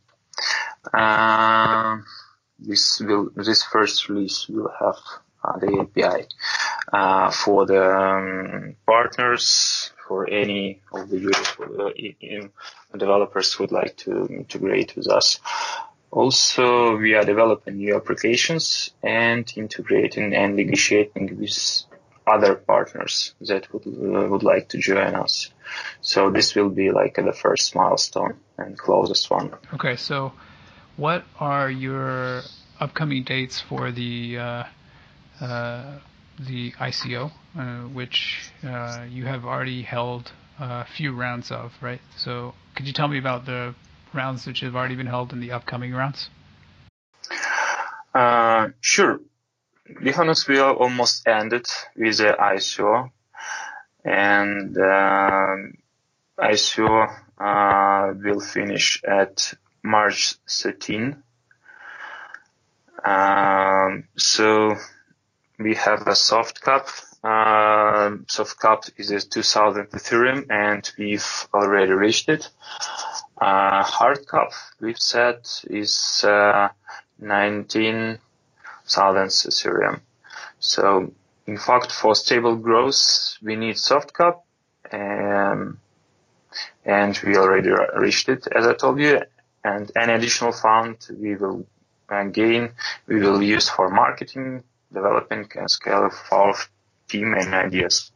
This 2.60 3.00
will 3.00 3.30
this 3.36 3.64
first 3.64 4.10
release 4.10 4.48
will 4.50 4.72
have 4.80 4.98
uh, 5.44 5.60
the 5.60 5.80
API 5.82 6.28
uh, 6.92 7.32
for 7.32 7.66
the 7.66 7.84
um, 7.96 8.76
partners 8.86 9.92
for 10.08 10.30
any 10.30 10.82
of 10.94 11.10
the 11.10 12.50
uh, 12.94 12.98
developers 12.98 13.54
who 13.54 13.64
would 13.64 13.72
like 13.72 13.96
to 13.98 14.28
integrate 14.28 14.96
with 14.96 15.08
us. 15.08 15.40
Also, 16.10 16.96
we 16.98 17.14
are 17.14 17.26
developing 17.26 17.78
new 17.78 17.96
applications 17.96 18.92
and 19.04 19.52
integrating 19.58 20.34
and 20.34 20.56
negotiating 20.56 21.38
with 21.38 21.84
other 22.26 22.56
partners 22.56 23.34
that 23.42 23.72
would 23.74 23.86
uh, 23.88 24.28
would 24.28 24.44
like 24.44 24.70
to 24.70 24.78
join 24.78 25.16
us. 25.16 25.50
So 26.02 26.30
this 26.30 26.56
will 26.56 26.70
be 26.70 26.92
like 26.92 27.16
the 27.16 27.34
first 27.34 27.76
milestone 27.76 28.40
and 28.58 28.78
closest 28.78 29.30
one. 29.30 29.54
Okay, 29.74 29.96
so 29.96 30.34
what 30.98 31.24
are 31.40 31.70
your 31.70 32.42
upcoming 32.80 33.24
dates 33.24 33.62
for 33.62 33.92
the 33.92 34.38
uh, 34.38 34.64
uh, 35.40 36.00
the 36.40 36.72
ICO, 36.74 37.32
uh, 37.58 37.64
which 37.94 38.52
uh, 38.64 39.06
you 39.10 39.26
have 39.26 39.46
already 39.46 39.84
held 39.84 40.32
a 40.60 40.86
few 40.86 41.14
rounds 41.14 41.52
of, 41.52 41.72
right? 41.82 42.02
So 42.18 42.54
could 42.76 42.88
you 42.88 42.94
tell 42.94 43.08
me 43.08 43.18
about 43.18 43.46
the 43.46 43.74
rounds 44.14 44.46
which 44.46 44.60
have 44.62 44.76
already 44.76 44.96
been 44.96 45.08
held 45.08 45.34
in 45.34 45.40
the 45.40 45.52
upcoming 45.52 45.94
rounds? 45.94 46.30
Uh, 48.14 48.70
sure. 48.82 49.20
The 50.02 50.14
honest 50.20 50.48
wheel 50.48 50.76
almost 50.80 51.28
ended 51.28 51.66
with 51.96 52.18
the 52.18 52.36
ICO, 52.40 53.10
and 54.04 54.78
uh, 54.78 55.56
ICO 56.40 57.08
uh, 57.40 58.14
will 58.16 58.42
finish 58.42 59.02
at 59.04 59.54
March 59.88 60.36
13. 60.48 61.24
Um, 63.04 64.04
so 64.18 64.76
we 65.60 65.76
have 65.76 66.08
a 66.08 66.16
soft 66.16 66.62
cap. 66.62 66.88
Uh, 67.24 68.18
soft 68.28 68.60
cap 68.60 68.84
is 68.98 69.12
a 69.12 69.20
2000 69.20 69.88
Ethereum 69.88 70.46
and 70.50 70.92
we've 70.98 71.48
already 71.54 71.92
reached 71.92 72.30
it. 72.30 72.50
Uh, 73.40 73.84
hard 73.84 74.28
cap 74.30 74.52
we've 74.80 75.00
set 75.00 75.64
is, 75.70 76.24
uh, 76.24 76.70
19,000 77.20 78.20
Ethereum. 78.86 80.00
So 80.60 81.12
in 81.48 81.58
fact, 81.58 81.92
for 81.94 82.14
stable 82.14 82.58
growth, 82.58 83.38
we 83.42 83.56
need 83.56 83.78
soft 83.78 84.14
cap, 84.14 84.42
um, 84.92 85.80
and 86.84 87.18
we 87.26 87.38
already 87.38 87.72
reached 87.98 88.28
it, 88.28 88.48
as 88.54 88.68
I 88.68 88.74
told 88.74 89.00
you. 89.00 89.22
And 89.68 89.92
any 90.02 90.14
additional 90.14 90.54
fund 90.54 90.96
we 91.20 91.36
will 91.36 91.66
uh, 92.10 92.24
gain, 92.42 92.64
we 93.08 93.20
will 93.20 93.42
use 93.44 93.68
for 93.68 93.90
marketing, 93.90 94.64
developing, 94.94 95.44
and 95.56 95.70
scale 95.70 96.06
of 96.06 96.14
our 96.32 96.56
team 97.10 97.34
and 97.34 97.54
ideas. 97.54 98.12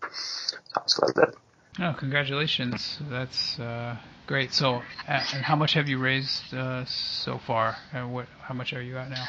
Sounds 0.74 1.00
like 1.01 1.15
that. 1.15 1.34
Oh, 1.79 1.93
congratulations! 1.98 3.00
That's 3.10 3.60
uh, 3.60 3.98
great. 4.27 4.53
So, 4.53 4.81
and 5.08 5.43
how 5.43 5.55
much 5.55 5.74
have 5.74 5.88
you 5.89 6.00
raised 6.00 6.53
uh, 6.53 6.86
so 6.86 7.38
far? 7.38 7.75
And 7.93 8.13
what? 8.13 8.27
How 8.41 8.53
much 8.53 8.74
are 8.74 8.81
you 8.81 8.98
at 8.98 9.10
now? 9.10 9.25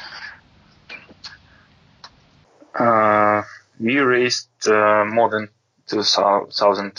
Uh, 2.75 3.43
we 3.79 3.97
raised 3.99 4.49
uh, 4.67 5.05
more 5.05 5.29
than 5.29 5.49
2,000 5.87 6.93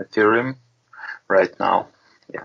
Ethereum 0.00 0.56
right 1.28 1.54
now. 1.58 1.88
Yeah. 2.32 2.44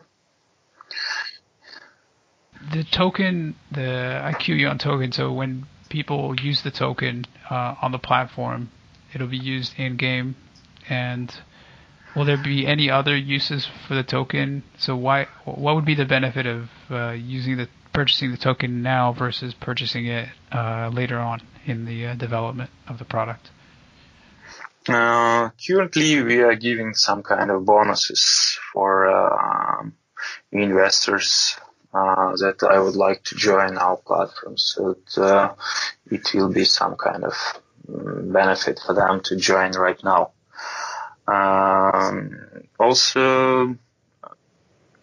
The 2.72 2.84
token, 2.84 3.56
the 3.72 4.22
IQEON 4.24 4.80
token. 4.80 5.12
So 5.12 5.32
when 5.32 5.66
people 5.90 6.40
use 6.40 6.62
the 6.62 6.72
token 6.72 7.26
uh, 7.50 7.76
on 7.82 7.92
the 7.92 8.00
platform, 8.00 8.70
it'll 9.14 9.28
be 9.28 9.38
used 9.38 9.74
in 9.78 9.98
game. 9.98 10.36
And 10.90 11.34
will 12.16 12.26
there 12.26 12.42
be 12.42 12.68
any 12.68 12.90
other 12.90 13.16
uses 13.16 13.68
for 13.88 13.96
the 13.96 14.04
token? 14.04 14.64
So 14.78 14.96
why? 14.96 15.28
What 15.46 15.76
would 15.76 15.86
be 15.86 15.96
the 15.96 16.06
benefit 16.06 16.46
of 16.46 16.70
uh, 16.90 17.12
using 17.12 17.58
the 17.58 17.68
purchasing 17.94 18.32
the 18.32 18.38
token 18.38 18.82
now 18.82 19.12
versus 19.12 19.54
purchasing 19.54 20.08
it 20.08 20.30
uh, 20.52 20.90
later 20.94 21.20
on 21.20 21.42
in 21.66 21.86
the 21.86 22.08
uh, 22.08 22.16
development 22.16 22.70
of 22.88 23.00
the 23.00 23.06
product? 23.06 23.50
Uh, 24.88 25.50
currently, 25.68 26.24
we 26.24 26.42
are 26.42 26.56
giving 26.56 26.94
some 26.94 27.22
kind 27.22 27.52
of 27.52 27.66
bonuses 27.66 28.58
for 28.74 29.08
uh, 29.08 29.84
investors 30.52 31.56
uh, 31.94 32.32
that 32.38 32.64
I 32.70 32.80
would 32.80 32.96
like 32.96 33.24
to 33.26 33.36
join 33.36 33.78
our 33.78 33.98
platform. 33.98 34.58
So 34.58 34.92
it, 34.92 35.18
uh, 35.18 35.54
it 36.10 36.34
will 36.34 36.52
be 36.52 36.66
some 36.66 36.96
kind 36.96 37.24
of 37.24 37.34
mm, 37.90 38.32
benefit 38.32 38.80
for 38.86 38.94
them 38.94 39.22
to 39.26 39.36
join 39.36 39.72
right 39.74 40.02
now. 40.04 40.32
Um, 41.28 42.40
also, 42.80 43.78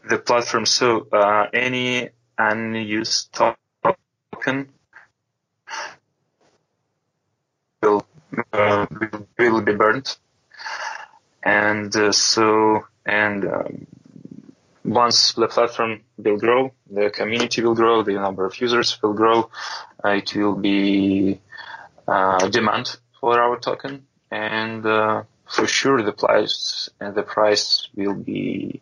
the 0.09 0.19
platform. 0.19 0.67
So 0.67 1.07
uh, 1.13 1.47
any 1.53 2.11
unused 2.39 3.33
token 3.33 4.69
will 7.83 8.07
uh, 8.53 8.87
will 9.39 9.61
be 9.63 9.75
burned, 9.75 10.17
and 11.43 11.95
uh, 11.95 12.13
so 12.13 12.87
and 13.07 13.45
um, 13.45 13.87
once 14.89 15.33
the 15.33 15.49
platform 15.49 16.01
will 16.17 16.39
grow, 16.39 16.73
the 16.91 17.11
community 17.11 17.63
will 17.63 17.75
grow, 17.75 18.03
the 18.03 18.15
number 18.15 18.47
of 18.47 18.59
users 18.61 18.99
will 19.03 19.13
grow, 19.13 19.51
uh, 20.05 20.11
it 20.11 20.35
will 20.35 20.55
be 20.55 21.41
uh, 22.07 22.49
demand 22.49 22.97
for 23.21 23.39
our 23.39 23.59
token, 23.59 24.07
and 24.31 24.85
uh, 24.87 25.23
for 25.47 25.67
sure 25.67 26.03
the 26.03 26.13
price 26.13 26.89
and 27.01 27.15
the 27.15 27.23
price 27.23 27.89
will 27.95 28.15
be 28.15 28.81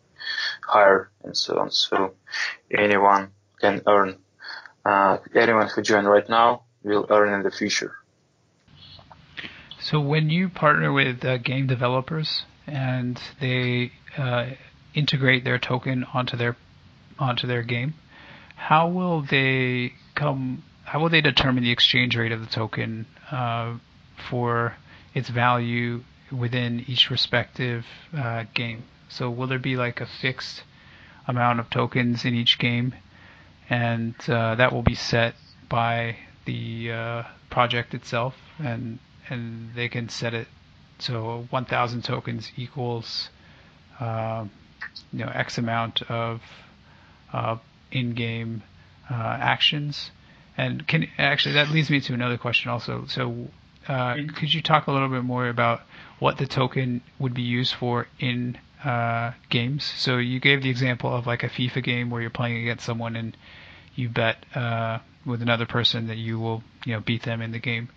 higher 0.66 1.10
and 1.24 1.36
so 1.36 1.58
on. 1.58 1.70
So 1.70 2.14
anyone 2.70 3.30
can 3.60 3.82
earn. 3.86 4.18
Uh, 4.84 5.18
anyone 5.34 5.68
who 5.68 5.82
join 5.82 6.04
right 6.04 6.28
now 6.28 6.62
will 6.82 7.06
earn 7.10 7.32
in 7.32 7.42
the 7.42 7.50
future. 7.50 7.96
So 9.80 10.00
when 10.00 10.30
you 10.30 10.48
partner 10.48 10.92
with 10.92 11.24
uh, 11.24 11.38
game 11.38 11.66
developers 11.66 12.44
and 12.66 13.20
they 13.40 13.92
uh, 14.16 14.50
integrate 14.96 15.44
their 15.44 15.58
token 15.58 16.04
onto 16.12 16.36
their 16.36 16.56
onto 17.18 17.46
their 17.46 17.62
game, 17.62 17.94
how 18.56 18.88
will 18.88 19.22
they 19.22 19.92
come? 20.14 20.64
How 20.84 21.00
will 21.00 21.08
they 21.08 21.20
determine 21.20 21.62
the 21.62 21.70
exchange 21.70 22.16
rate 22.16 22.32
of 22.32 22.40
the 22.40 22.52
token 22.52 23.06
uh, 23.30 23.74
for 24.28 24.76
its 25.14 25.28
value 25.28 26.02
within 26.32 26.84
each 26.88 27.10
respective 27.10 27.86
uh, 28.16 28.44
game? 28.54 28.82
So 29.08 29.30
will 29.30 29.46
there 29.46 29.58
be 29.58 29.76
like 29.76 30.00
a 30.00 30.06
fixed 30.06 30.64
amount 31.28 31.60
of 31.60 31.70
tokens 31.70 32.24
in 32.24 32.34
each 32.34 32.58
game, 32.58 32.94
and 33.68 34.14
uh, 34.28 34.56
that 34.56 34.72
will 34.72 34.82
be 34.82 34.94
set 34.94 35.34
by 35.68 36.16
the 36.46 36.92
uh, 36.92 37.22
project 37.50 37.94
itself, 37.94 38.34
and 38.58 38.98
and 39.28 39.74
they 39.74 39.88
can 39.88 40.08
set 40.08 40.34
it 40.34 40.48
so 40.98 41.46
1,000 41.50 42.02
tokens 42.04 42.52
equals 42.56 43.28
uh, 44.00 44.46
you 45.12 45.24
know 45.24 45.30
X 45.34 45.58
amount 45.58 46.02
of 46.02 46.42
uh, 47.32 47.56
in-game 47.90 48.62
uh, 49.10 49.14
actions. 49.14 50.10
And 50.56 50.86
can 50.86 51.08
actually 51.18 51.54
that 51.54 51.70
leads 51.70 51.90
me 51.90 52.00
to 52.00 52.14
another 52.14 52.38
question 52.38 52.70
also. 52.70 53.04
So 53.06 53.48
uh, 53.88 54.16
could 54.34 54.52
you 54.52 54.62
talk 54.62 54.86
a 54.86 54.92
little 54.92 55.08
bit 55.08 55.22
more 55.22 55.48
about 55.48 55.82
what 56.18 56.38
the 56.38 56.46
token 56.46 57.02
would 57.18 57.34
be 57.34 57.42
used 57.42 57.74
for 57.74 58.08
in 58.18 58.58
uh, 58.84 59.32
games? 59.50 59.84
So 59.84 60.16
you 60.16 60.40
gave 60.40 60.62
the 60.62 60.70
example 60.70 61.14
of 61.14 61.26
like 61.26 61.42
a 61.42 61.48
FIFA 61.48 61.82
game 61.82 62.10
where 62.10 62.20
you're 62.20 62.30
playing 62.30 62.62
against 62.62 62.84
someone 62.84 63.16
and 63.16 63.36
you 63.94 64.08
bet 64.08 64.44
uh, 64.54 64.98
with 65.24 65.42
another 65.42 65.66
person 65.66 66.06
that 66.08 66.16
you 66.16 66.38
will 66.38 66.62
you 66.84 66.94
know 66.94 67.00
beat 67.00 67.22
them 67.22 67.42
in 67.42 67.52
the 67.52 67.58
game. 67.58 67.88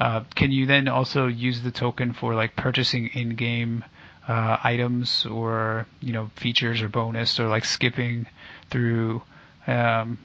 Uh, 0.00 0.24
can 0.34 0.50
you 0.50 0.66
then 0.66 0.88
also 0.88 1.28
use 1.28 1.62
the 1.62 1.70
token 1.70 2.12
for 2.12 2.34
like 2.34 2.56
purchasing 2.56 3.06
in-game 3.08 3.84
uh, 4.28 4.56
items 4.62 5.26
or 5.26 5.86
you 6.00 6.12
know 6.12 6.30
features 6.36 6.82
or 6.82 6.88
bonus 6.88 7.40
or 7.40 7.48
like 7.48 7.64
skipping 7.64 8.26
through 8.70 9.22
um, 9.66 10.18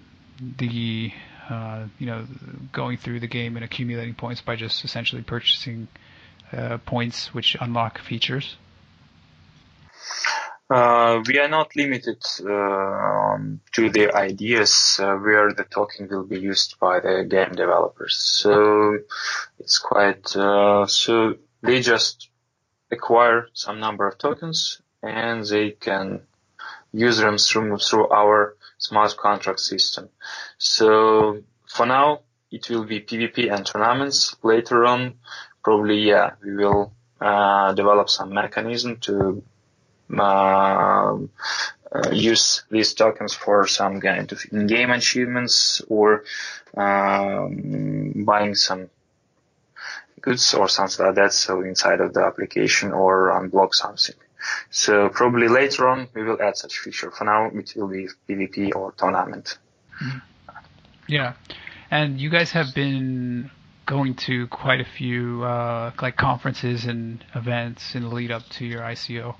the 0.57 1.12
uh, 1.49 1.86
you 1.99 2.05
know 2.05 2.25
going 2.71 2.97
through 2.97 3.19
the 3.19 3.27
game 3.27 3.55
and 3.55 3.65
accumulating 3.65 4.13
points 4.13 4.41
by 4.41 4.55
just 4.55 4.83
essentially 4.86 5.21
purchasing 5.21 5.88
uh, 6.53 6.77
points 6.86 7.33
which 7.33 7.57
unlock 7.60 7.99
features? 7.99 8.57
Uh, 10.69 11.23
we 11.25 11.39
are 11.39 11.47
not 11.47 11.73
limited 11.77 12.21
uh, 12.41 13.38
to 13.73 13.89
the 13.89 14.12
ideas 14.13 14.99
uh, 15.01 15.15
where 15.15 15.53
the 15.53 15.63
token 15.63 16.10
will 16.10 16.25
be 16.25 16.39
used 16.39 16.77
by 16.79 16.99
the 16.99 17.25
game 17.27 17.53
developers. 17.53 18.17
So 18.17 18.97
it's 19.60 19.77
quite 19.77 20.36
uh, 20.36 20.86
so 20.86 21.36
they 21.62 21.81
just 21.81 22.29
acquire 22.91 23.47
some 23.54 23.80
number 23.80 24.08
of 24.08 24.17
tokens 24.17 24.82
and 25.04 25.45
they 25.45 25.71
can 25.71 26.21
use 26.93 27.17
them 27.17 27.38
through 27.38 27.78
through 27.78 28.10
our 28.10 28.56
smart 28.78 29.15
contract 29.17 29.60
system. 29.60 30.10
So 30.58 31.43
for 31.67 31.86
now, 31.86 32.21
it 32.52 32.69
will 32.69 32.86
be 32.86 33.02
PvP 33.02 33.54
and 33.54 33.65
tournaments. 33.65 34.36
Later 34.41 34.86
on, 34.86 35.15
probably 35.63 36.00
yeah, 36.00 36.32
we 36.43 36.56
will 36.56 36.93
uh, 37.19 37.73
develop 37.73 38.10
some 38.10 38.34
mechanism 38.34 38.97
to 38.97 39.43
um, 40.17 41.30
uh, 41.91 42.10
use 42.12 42.63
these 42.69 42.93
tokens 42.93 43.34
for 43.34 43.67
some 43.67 44.00
kind 44.02 44.32
of 44.32 44.41
in-game 44.52 44.91
achievements 44.91 45.82
or 45.89 46.23
um, 46.76 48.13
buying 48.26 48.56
some 48.56 48.89
goods 50.21 50.53
or 50.53 50.67
something 50.67 51.06
like 51.06 51.15
that. 51.15 51.34
So 51.34 51.62
inside 51.62 52.01
of 52.01 52.13
the 52.13 52.21
application 52.21 52.91
or 52.91 53.30
unblock 53.32 53.73
something. 53.73 54.15
So 54.69 55.10
probably 55.10 55.47
later 55.47 55.88
on 55.88 56.10
we 56.13 56.23
will 56.23 56.41
add 56.41 56.58
such 56.58 56.80
feature. 56.80 57.12
For 57.12 57.25
now 57.25 57.47
it 57.47 57.73
will 57.75 57.88
be 57.88 58.08
PvP 58.30 58.75
or 58.75 58.91
tournament. 58.93 59.58
Yeah, 61.08 61.34
and 61.89 62.19
you 62.19 62.30
guys 62.30 62.51
have 62.51 62.73
been 62.75 63.49
going 63.86 64.15
to 64.15 64.47
quite 64.47 64.82
a 64.82 64.86
few 64.86 65.43
uh, 65.43 65.91
like 66.01 66.17
conferences 66.17 66.86
and 66.86 67.23
events 67.34 67.95
in 67.95 68.03
the 68.03 68.10
lead 68.10 68.32
up 68.32 68.43
to 68.49 68.65
your 68.65 68.82
ICO. 68.82 69.36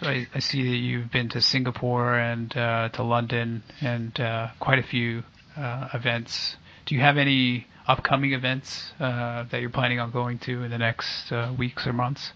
So 0.00 0.06
I, 0.08 0.26
I 0.34 0.38
see 0.40 0.62
that 0.62 0.76
you've 0.76 1.12
been 1.12 1.28
to 1.30 1.40
Singapore 1.40 2.14
and 2.18 2.54
uh, 2.56 2.88
to 2.94 3.02
London 3.02 3.62
and 3.80 4.18
uh, 4.18 4.48
quite 4.58 4.78
a 4.78 4.82
few 4.82 5.22
uh, 5.56 5.88
events. 5.94 6.56
Do 6.86 6.94
you 6.94 7.02
have 7.02 7.16
any 7.16 7.66
upcoming 7.86 8.32
events 8.32 8.92
uh, 9.00 9.44
that 9.50 9.60
you're 9.60 9.70
planning 9.70 10.00
on 10.00 10.10
going 10.10 10.38
to 10.40 10.62
in 10.62 10.70
the 10.70 10.78
next 10.78 11.30
uh, 11.32 11.52
weeks 11.56 11.86
or 11.86 11.92
months? 11.92 12.32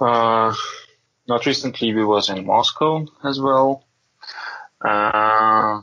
Uh, 0.00 0.54
not 1.26 1.46
recently, 1.46 1.94
we 1.94 2.04
was 2.04 2.28
in 2.28 2.46
Moscow 2.46 3.06
as 3.24 3.40
well. 3.40 3.84
Uh, 4.80 5.80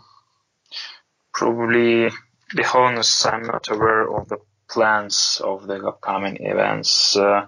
probably, 1.34 2.10
the 2.54 2.72
honest, 2.74 3.26
I'm 3.26 3.44
not 3.44 3.70
aware 3.70 4.08
of 4.10 4.30
the 4.30 4.38
plans 4.70 5.42
of 5.44 5.68
the 5.68 5.86
upcoming 5.86 6.38
events. 6.38 7.16
Uh, 7.16 7.48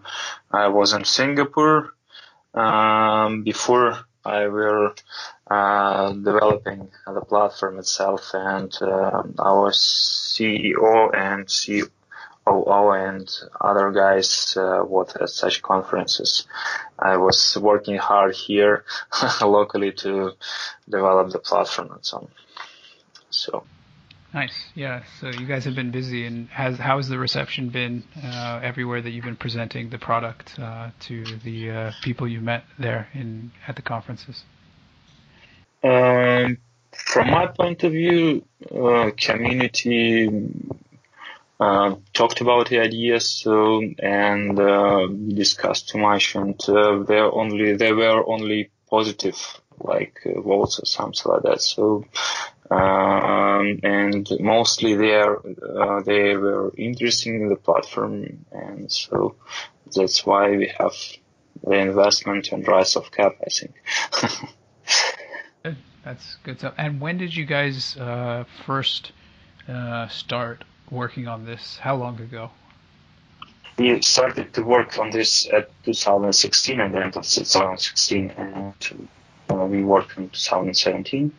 I 0.51 0.67
was 0.67 0.93
in 0.93 1.05
Singapore 1.05 1.93
um, 2.53 3.43
before 3.43 3.97
I 4.25 4.47
were 4.47 4.95
uh, 5.49 6.13
developing 6.13 6.89
the 7.05 7.21
platform 7.21 7.79
itself, 7.79 8.31
and 8.33 8.73
uh, 8.81 9.23
our 9.39 9.71
CEO 9.71 11.13
and 11.13 11.47
COO 12.45 12.91
and 12.91 13.29
other 13.59 13.91
guys 13.91 14.55
uh, 14.57 14.79
what 14.79 15.21
at 15.21 15.29
such 15.29 15.61
conferences. 15.61 16.45
I 16.97 17.17
was 17.17 17.57
working 17.59 17.97
hard 17.97 18.35
here 18.35 18.85
locally 19.41 19.91
to 20.03 20.31
develop 20.89 21.31
the 21.31 21.39
platform 21.39 21.91
and 21.91 22.05
so 22.05 22.17
on. 22.17 22.27
So. 23.29 23.63
Nice. 24.33 24.71
Yeah. 24.73 25.03
So 25.19 25.27
you 25.27 25.45
guys 25.45 25.65
have 25.65 25.75
been 25.75 25.91
busy, 25.91 26.25
and 26.25 26.47
has 26.49 26.79
how 26.79 26.97
has 26.97 27.07
the 27.07 27.19
reception 27.19 27.69
been 27.69 28.03
uh, 28.23 28.61
everywhere 28.63 28.99
that 28.99 29.11
you've 29.11 29.25
been 29.25 29.35
presenting 29.35 29.91
the 29.91 29.99
product 29.99 30.57
uh, 30.57 30.89
to 31.01 31.23
the 31.43 31.69
uh, 31.69 31.91
people 32.01 32.27
you 32.27 32.41
met 32.41 32.63
there 32.79 33.09
in 33.13 33.51
at 33.67 33.75
the 33.75 33.83
conferences? 33.83 34.43
Um, 35.83 36.57
from 36.91 37.29
my 37.31 37.47
point 37.47 37.83
of 37.83 37.91
view, 37.91 38.45
uh, 38.73 39.11
community 39.17 40.29
uh, 41.59 41.95
talked 42.13 42.41
about 42.41 42.69
the 42.69 42.79
ideas 42.79 43.27
so, 43.29 43.81
and 43.99 44.59
uh, 44.59 45.07
discussed 45.07 45.89
too 45.89 45.97
much, 45.97 46.35
and 46.35 46.59
there 47.07 47.31
only 47.31 47.75
they 47.75 47.93
were 47.93 48.27
only 48.27 48.71
positive 48.89 49.37
like 49.79 50.19
votes 50.25 50.79
or 50.79 50.85
something 50.85 51.31
like 51.31 51.43
that. 51.43 51.61
So 51.61 52.05
um, 52.71 53.79
and 53.83 54.27
mostly 54.39 54.95
they 54.95 55.13
are 55.13 55.37
uh, 55.37 56.01
they 56.03 56.35
were 56.35 56.73
interested 56.77 57.35
in 57.35 57.49
the 57.49 57.55
platform, 57.55 58.45
and 58.51 58.91
so 58.91 59.35
that's 59.95 60.25
why 60.25 60.51
we 60.51 60.73
have 60.79 60.95
the 61.63 61.77
investment 61.77 62.51
and 62.51 62.67
rise 62.67 62.95
of 62.95 63.11
cap. 63.11 63.35
I 63.45 63.49
think. 63.49 63.75
That's 66.03 66.35
good 66.43 66.59
stuff. 66.59 66.73
And 66.77 66.99
when 66.99 67.17
did 67.17 67.35
you 67.35 67.45
guys 67.45 67.97
uh, 67.97 68.43
first 68.65 69.11
uh, 69.67 70.07
start 70.09 70.63
working 70.91 71.27
on 71.27 71.45
this? 71.45 71.77
How 71.77 71.95
long 71.95 72.19
ago? 72.19 72.51
We 73.77 74.01
started 74.01 74.53
to 74.53 74.61
work 74.63 74.99
on 74.99 75.09
this 75.09 75.47
at 75.51 75.69
2016 75.83 76.79
and 76.79 76.93
the 76.93 77.03
end 77.03 77.17
of 77.17 77.23
2016, 77.23 78.29
and 78.31 78.73
uh, 79.49 79.65
we 79.65 79.83
worked 79.83 80.17
in 80.17 80.29
2017 80.29 81.31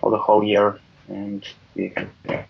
for 0.00 0.10
the 0.10 0.18
whole 0.18 0.42
year, 0.42 0.80
and. 1.08 1.44
Yeah. 1.74 2.44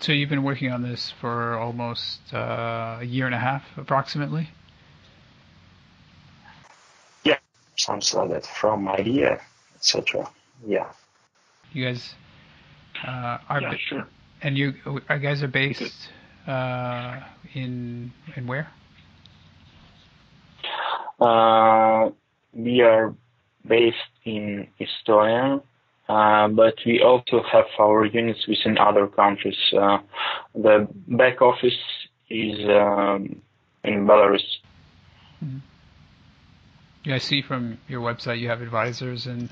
So 0.00 0.10
you've 0.10 0.28
been 0.28 0.42
working 0.42 0.72
on 0.72 0.82
this 0.82 1.12
for 1.20 1.56
almost 1.56 2.34
uh, 2.34 2.98
a 3.00 3.04
year 3.04 3.26
and 3.26 3.34
a 3.34 3.38
half, 3.38 3.62
approximately. 3.78 4.50
Yeah, 7.24 7.38
something 7.78 8.18
like 8.18 8.30
that. 8.30 8.46
From 8.46 8.88
idea, 8.88 9.40
etc. 9.82 10.30
Yeah. 10.66 10.92
You 11.72 11.86
guys 11.86 12.14
uh, 13.06 13.38
are. 13.48 13.60
Yeah, 13.60 13.74
sure. 13.88 14.08
And 14.42 14.56
you, 14.56 14.74
are 15.08 15.18
guys 15.18 15.42
are 15.42 15.48
based 15.48 16.08
uh, 16.46 17.20
in 17.54 18.12
in 18.36 18.46
where? 18.46 18.68
Uh, 21.20 22.10
we 22.52 22.80
are 22.80 23.14
based 23.66 23.96
in 24.24 24.66
Estonia, 24.80 25.62
uh, 26.08 26.48
but 26.48 26.74
we 26.84 27.00
also 27.00 27.42
have 27.50 27.66
our 27.78 28.04
units 28.04 28.46
within 28.46 28.78
other 28.78 29.06
countries. 29.06 29.58
Uh, 29.76 29.98
the 30.54 30.88
back 31.08 31.40
office 31.40 31.78
is 32.28 32.58
um, 32.68 33.40
in 33.84 34.06
Belarus. 34.06 34.42
Mm-hmm. 35.42 35.58
Yeah, 37.04 37.16
I 37.16 37.18
see 37.18 37.42
from 37.42 37.78
your 37.88 38.00
website 38.00 38.38
you 38.38 38.48
have 38.48 38.62
advisors 38.62 39.26
in 39.26 39.50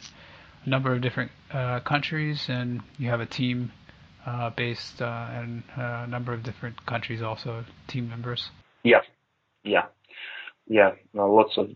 a 0.65 0.69
number 0.69 0.95
of 0.95 1.01
different 1.03 1.33
uh, 1.53 1.81
countries, 1.81 2.45
and 2.49 2.81
you 2.97 3.09
have 3.09 3.21
a 3.21 3.27
team 3.27 3.73
uh, 4.25 4.51
based 4.51 5.03
uh, 5.03 5.29
in 5.43 5.65
a 5.77 6.07
number 6.07 6.33
of 6.33 6.45
different 6.45 6.87
countries, 6.87 7.23
also 7.23 7.65
team 7.89 8.09
members. 8.09 8.51
Yeah, 8.85 9.01
yeah, 9.65 9.87
yeah. 10.69 10.93
lots 11.13 11.59
of 11.59 11.71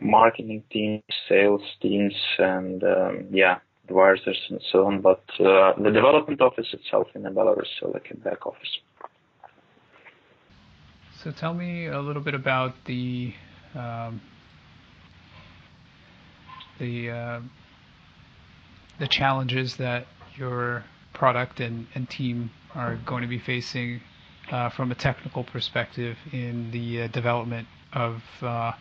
marketing 0.00 0.64
teams, 0.70 1.02
sales 1.28 1.62
teams, 1.80 2.14
and 2.38 2.82
um, 2.84 3.28
yeah, 3.30 3.58
advisors 3.84 4.38
and 4.50 4.60
so 4.70 4.86
on. 4.86 5.00
But 5.00 5.24
uh, 5.40 5.72
the 5.82 5.90
development 5.90 6.42
office 6.42 6.66
itself 6.72 7.06
in 7.14 7.22
Belarus, 7.22 7.68
so 7.80 7.88
like 7.88 8.10
a 8.10 8.16
back 8.16 8.46
office. 8.46 8.78
So 11.22 11.32
tell 11.32 11.54
me 11.54 11.86
a 11.86 12.00
little 12.00 12.22
bit 12.22 12.34
about 12.34 12.74
the 12.84 13.32
um, 13.74 14.20
the 16.78 17.10
uh, 17.10 17.40
the 18.98 19.08
challenges 19.08 19.76
that 19.76 20.06
your 20.36 20.84
product 21.14 21.60
and, 21.60 21.86
and 21.94 22.08
team 22.08 22.50
are 22.74 22.96
going 23.06 23.22
to 23.22 23.28
be 23.28 23.38
facing 23.38 24.00
uh, 24.50 24.70
from 24.70 24.90
a 24.90 24.94
technical 24.94 25.44
perspective 25.44 26.16
in 26.32 26.70
the 26.70 27.02
uh, 27.02 27.06
development 27.08 27.66
of 27.92 28.22
uh, 28.42 28.72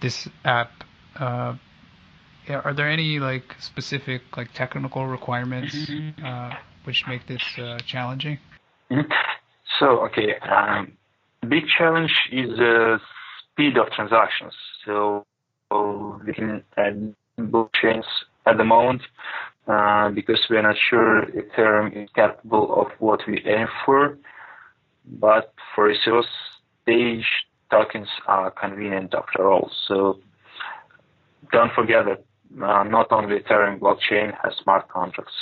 this 0.00 0.28
app, 0.44 0.70
uh, 1.16 1.54
are 2.48 2.74
there 2.74 2.88
any 2.88 3.18
like 3.18 3.54
specific 3.58 4.22
like 4.36 4.52
technical 4.52 5.06
requirements 5.06 5.74
mm-hmm. 5.74 6.24
uh, 6.24 6.54
which 6.84 7.04
make 7.06 7.26
this 7.26 7.42
uh, 7.58 7.78
challenging? 7.86 8.38
Mm-hmm. 8.90 9.10
So 9.78 10.04
okay, 10.06 10.34
um, 10.40 10.92
big 11.48 11.64
challenge 11.66 12.12
is 12.30 12.58
speed 13.56 13.78
of 13.78 13.90
transactions. 13.92 14.52
So 14.84 15.24
we 16.26 16.34
can 16.34 16.62
add 16.76 17.14
blockchains 17.38 18.04
at 18.44 18.58
the 18.58 18.64
moment 18.64 19.00
uh, 19.66 20.10
because 20.10 20.38
we 20.50 20.56
are 20.56 20.62
not 20.62 20.76
sure 20.90 21.24
Ethereum 21.26 22.04
is 22.04 22.10
capable 22.14 22.80
of 22.80 22.88
what 22.98 23.20
we 23.26 23.42
aim 23.46 23.66
for. 23.84 24.18
But 25.06 25.54
for 25.74 25.86
resource 25.86 26.26
stage 26.82 27.24
tokens 27.70 28.08
are 28.26 28.50
convenient 28.50 29.14
after 29.14 29.50
all. 29.50 29.70
So 29.88 30.18
don't 31.50 31.72
forget 31.72 32.04
that 32.04 32.24
uh, 32.62 32.84
not 32.84 33.10
only 33.10 33.38
Ethereum 33.40 33.78
blockchain 33.78 34.32
has 34.42 34.52
smart 34.62 34.88
contracts. 34.88 35.32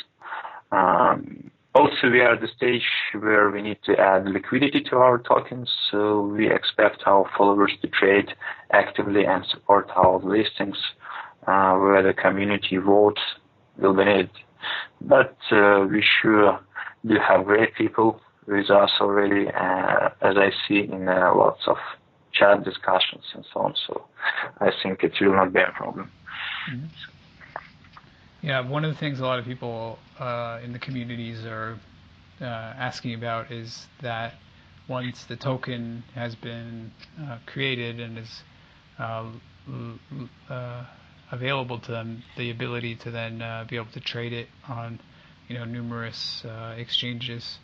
Um, 0.71 1.51
also, 1.75 2.11
we 2.11 2.21
are 2.21 2.35
at 2.35 2.41
the 2.41 2.49
stage 2.57 2.87
where 3.19 3.51
we 3.51 3.61
need 3.61 3.79
to 3.85 3.99
add 3.99 4.27
liquidity 4.27 4.81
to 4.91 4.97
our 4.97 5.19
tokens, 5.19 5.69
so 5.91 6.21
we 6.21 6.51
expect 6.51 7.03
our 7.07 7.29
followers 7.37 7.73
to 7.83 7.89
trade 7.89 8.33
actively 8.73 9.27
and 9.27 9.45
support 9.47 9.91
our 9.97 10.19
listings, 10.21 10.77
uh, 11.47 11.75
where 11.77 12.03
the 12.03 12.15
community 12.15 12.77
votes 12.77 13.21
will 13.77 13.95
be 13.95 14.05
needed. 14.05 14.31
But 15.01 15.37
uh, 15.51 15.87
we 15.91 16.03
sure 16.23 16.61
do 17.05 17.17
have 17.29 17.45
great 17.45 17.75
people 17.75 18.21
with 18.47 18.71
us 18.71 18.91
already, 19.01 19.49
uh, 19.49 20.11
as 20.23 20.37
I 20.37 20.51
see 20.69 20.89
in 20.91 21.09
uh, 21.09 21.33
lots 21.35 21.63
of 21.67 21.77
chat 22.33 22.65
discussions 22.65 23.25
and 23.35 23.45
so 23.53 23.61
on. 23.61 23.75
So 23.87 24.05
I 24.61 24.71
think 24.83 25.03
it 25.03 25.13
will 25.21 25.35
not 25.35 25.53
be 25.53 25.61
a 25.61 25.73
problem. 25.73 26.11
Mm-hmm. 26.71 26.87
Yeah, 28.45 28.61
one 28.61 28.85
of 28.85 28.93
the 28.93 28.99
things 28.99 29.21
a 29.21 29.25
lot 29.25 29.39
of 29.39 29.47
people 29.47 29.99
uh, 30.19 30.61
in 30.63 30.75
the 30.75 30.79
communities 30.79 31.47
are 31.47 31.79
uh, 32.43 32.45
asking 32.45 33.15
about 33.15 33.51
is 33.51 33.87
that 34.03 34.35
once 34.87 35.25
the 35.25 35.37
token 35.37 36.05
has 36.15 36.35
been 36.35 36.93
uh, 37.19 37.39
created 37.47 38.01
and 38.01 38.19
is 38.19 38.43
uh, 38.99 39.31
uh, 40.51 40.85
available 41.33 41.79
to 41.79 41.91
them, 41.91 42.23
the 42.37 42.51
ability 42.51 42.97
to 42.97 43.11
then 43.11 43.41
uh, 43.41 43.65
be 43.67 43.77
able 43.77 43.91
to 43.93 44.01
trade 44.01 44.35
it 44.35 44.49
on, 44.69 45.01
you 45.49 45.57
know, 45.57 45.65
numerous 45.65 46.45
exchanges. 46.77 47.59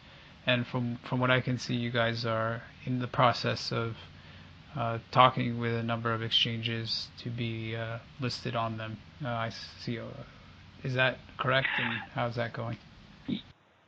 And 0.47 0.67
from 0.67 0.97
from 1.05 1.21
what 1.21 1.31
I 1.31 1.43
can 1.43 1.59
see, 1.59 1.75
you 1.75 1.91
guys 1.91 2.25
are 2.25 2.63
in 2.87 3.01
the 3.01 3.07
process 3.07 3.71
of 3.71 3.97
uh, 4.75 4.97
talking 5.11 5.61
with 5.61 5.75
a 5.75 5.83
number 5.83 6.15
of 6.15 6.23
exchanges 6.23 7.09
to 7.19 7.29
be 7.29 7.77
uh, 7.77 7.99
listed 8.19 8.57
on 8.57 8.79
them. 8.79 8.97
Uh, 9.23 9.29
I 9.29 9.51
see. 9.85 10.01
Is 10.85 10.95
that 10.95 11.19
correct? 11.39 11.69
And 11.79 11.99
how's 12.15 12.37
that 12.37 12.53
going? 12.53 12.79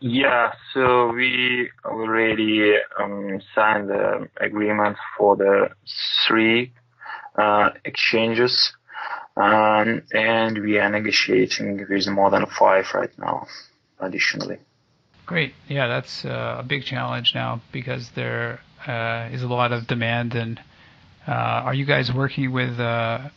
Yeah, 0.01 0.53
so 0.75 1.13
we 1.13 1.71
already 1.85 2.75
um, 2.99 3.41
signed 3.55 3.89
the 3.89 4.29
agreement 4.41 4.97
for 5.17 5.37
the 5.37 5.71
three 6.27 6.73
uh, 7.37 7.71
exchanges, 7.85 8.73
um, 9.37 10.03
and 10.13 10.61
we 10.61 10.79
are 10.79 10.91
negotiating 10.91 11.87
with 11.89 12.09
more 12.09 12.31
than 12.31 12.47
five 12.47 12.87
right 12.95 13.17
now, 13.17 13.47
additionally. 14.01 14.59
Great. 15.25 15.55
Yeah, 15.69 15.87
that's 15.87 16.25
uh, 16.25 16.57
a 16.59 16.63
big 16.65 16.83
challenge 16.85 17.33
now 17.35 17.63
because 17.71 18.11
there 18.17 18.59
uh, 18.87 19.29
is 19.33 19.43
a 19.43 19.47
lot 19.47 19.73
of 19.73 19.87
demand. 19.87 20.35
And 20.35 20.61
uh, 21.29 21.31
are 21.31 21.75
you 21.75 21.87
guys 21.87 22.13
working 22.13 22.53
with 22.53 22.79
uh, 22.81 23.29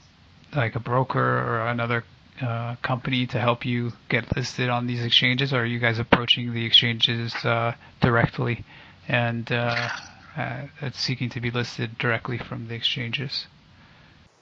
like 0.56 0.76
a 0.76 0.80
broker 0.80 1.20
or 1.20 1.68
another 1.68 2.04
uh, 2.42 2.76
company 2.82 3.28
to 3.28 3.40
help 3.40 3.66
you 3.66 3.94
get 4.10 4.36
listed 4.36 4.70
on 4.70 4.88
these 4.88 5.04
exchanges, 5.04 5.54
or 5.54 5.62
are 5.62 5.66
you 5.66 5.80
guys 5.80 6.00
approaching 6.00 6.54
the 6.54 6.66
exchanges 6.66 7.34
uh, 7.46 7.74
directly 8.02 8.66
and 9.08 9.52
uh, 9.52 9.90
uh, 10.38 10.62
seeking 10.94 11.30
to 11.30 11.40
be 11.40 11.52
listed 11.52 11.98
directly 11.98 12.38
from 12.38 12.68
the 12.68 12.76
exchanges? 12.76 13.48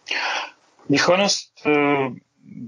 To 0.08 0.16
Be 0.90 1.00
honest, 1.08 1.52
uh, 1.66 2.10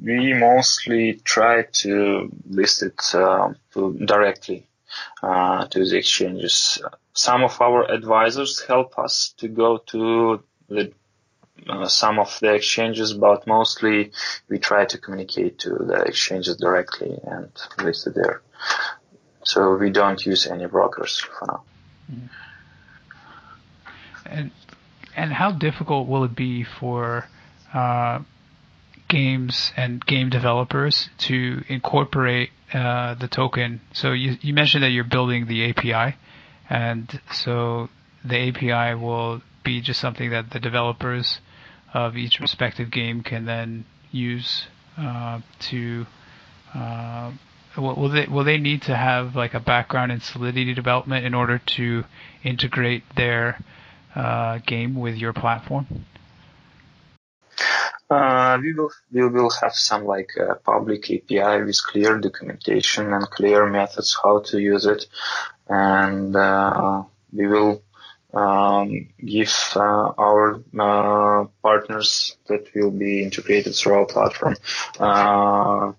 we 0.03 0.33
mostly 0.33 1.13
try 1.23 1.63
to 1.63 2.31
list 2.47 2.83
it 2.83 3.01
uh, 3.13 3.53
directly 4.05 4.67
to 5.21 5.67
the 5.71 5.97
exchanges. 5.97 6.81
Some 7.13 7.43
of 7.43 7.59
our 7.61 7.89
advisors 7.89 8.63
help 8.65 8.99
us 8.99 9.33
to 9.37 9.47
go 9.47 9.77
to 9.77 10.43
the 10.69 10.91
uh, 11.67 11.87
some 11.87 12.19
of 12.19 12.37
the 12.41 12.53
exchanges, 12.53 13.13
but 13.13 13.47
mostly 13.47 14.11
we 14.49 14.59
try 14.59 14.85
to 14.85 14.97
communicate 14.97 15.59
to 15.59 15.69
the 15.69 16.03
exchanges 16.05 16.57
directly 16.57 17.17
and 17.23 17.49
list 17.83 18.07
it 18.07 18.15
there. 18.15 18.41
So 19.43 19.75
we 19.75 19.89
don't 19.91 20.23
use 20.25 20.47
any 20.47 20.65
brokers 20.65 21.19
for 21.19 21.45
now. 21.47 21.63
Mm-hmm. 22.11 22.25
And 24.25 24.51
and 25.15 25.31
how 25.31 25.51
difficult 25.51 26.07
will 26.07 26.25
it 26.25 26.35
be 26.35 26.63
for 26.63 27.25
uh, 27.73 28.19
games 29.07 29.71
and 29.77 30.05
game 30.05 30.29
developers 30.29 31.09
to 31.19 31.63
incorporate 31.69 32.49
uh, 32.73 33.13
the 33.13 33.27
token? 33.27 33.81
So 33.93 34.11
you 34.11 34.37
you 34.41 34.53
mentioned 34.53 34.83
that 34.83 34.89
you're 34.89 35.03
building 35.03 35.45
the 35.45 35.69
API, 35.69 36.17
and 36.69 37.21
so 37.31 37.89
the 38.23 38.49
API 38.49 38.95
will 38.95 39.41
be 39.63 39.81
just 39.81 39.99
something 39.99 40.31
that 40.31 40.49
the 40.51 40.59
developers 40.59 41.39
of 41.93 42.17
each 42.17 42.39
respective 42.39 42.91
game 42.91 43.21
can 43.23 43.45
then 43.45 43.85
use 44.11 44.67
uh, 44.97 45.39
to 45.59 46.05
uh, 46.73 47.31
will 47.77 48.09
they 48.09 48.25
will 48.27 48.43
they 48.43 48.57
need 48.57 48.81
to 48.83 48.95
have 48.95 49.35
like 49.35 49.53
a 49.53 49.59
background 49.59 50.11
in 50.11 50.19
Solidity 50.21 50.73
development 50.73 51.25
in 51.25 51.33
order 51.33 51.59
to 51.77 52.03
integrate 52.43 53.03
their 53.15 53.59
uh, 54.15 54.59
game 54.59 54.95
with 54.95 55.15
your 55.15 55.33
platform? 55.33 56.05
Uh, 58.09 58.57
we 58.61 58.73
will 58.73 58.91
we 59.11 59.27
will 59.27 59.49
have 59.61 59.73
some 59.73 60.05
like 60.05 60.29
uh, 60.39 60.53
public 60.63 61.09
API 61.09 61.63
with 61.63 61.83
clear 61.85 62.19
documentation 62.19 63.11
and 63.11 63.29
clear 63.31 63.65
methods 63.67 64.15
how 64.23 64.39
to 64.39 64.59
use 64.59 64.85
it, 64.85 65.05
and 65.67 66.35
uh, 66.35 67.03
we 67.33 67.47
will 67.47 67.81
um, 68.35 69.07
give 69.23 69.53
uh, 69.75 70.11
our 70.17 70.61
uh, 70.77 71.45
partners 71.61 72.37
that 72.47 72.67
will 72.75 72.91
be 72.91 73.23
integrated 73.23 73.75
through 73.75 73.93
our 73.93 74.05
platform 74.05 74.55
uh, 74.99 75.93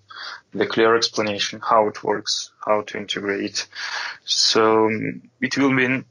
the 0.52 0.66
clear 0.66 0.96
explanation 0.96 1.60
how 1.62 1.88
it 1.88 2.02
works, 2.02 2.50
how 2.64 2.82
to 2.82 2.98
integrate. 2.98 3.66
So 4.24 4.88
it 5.40 5.58
will 5.58 5.76
be 5.76 6.04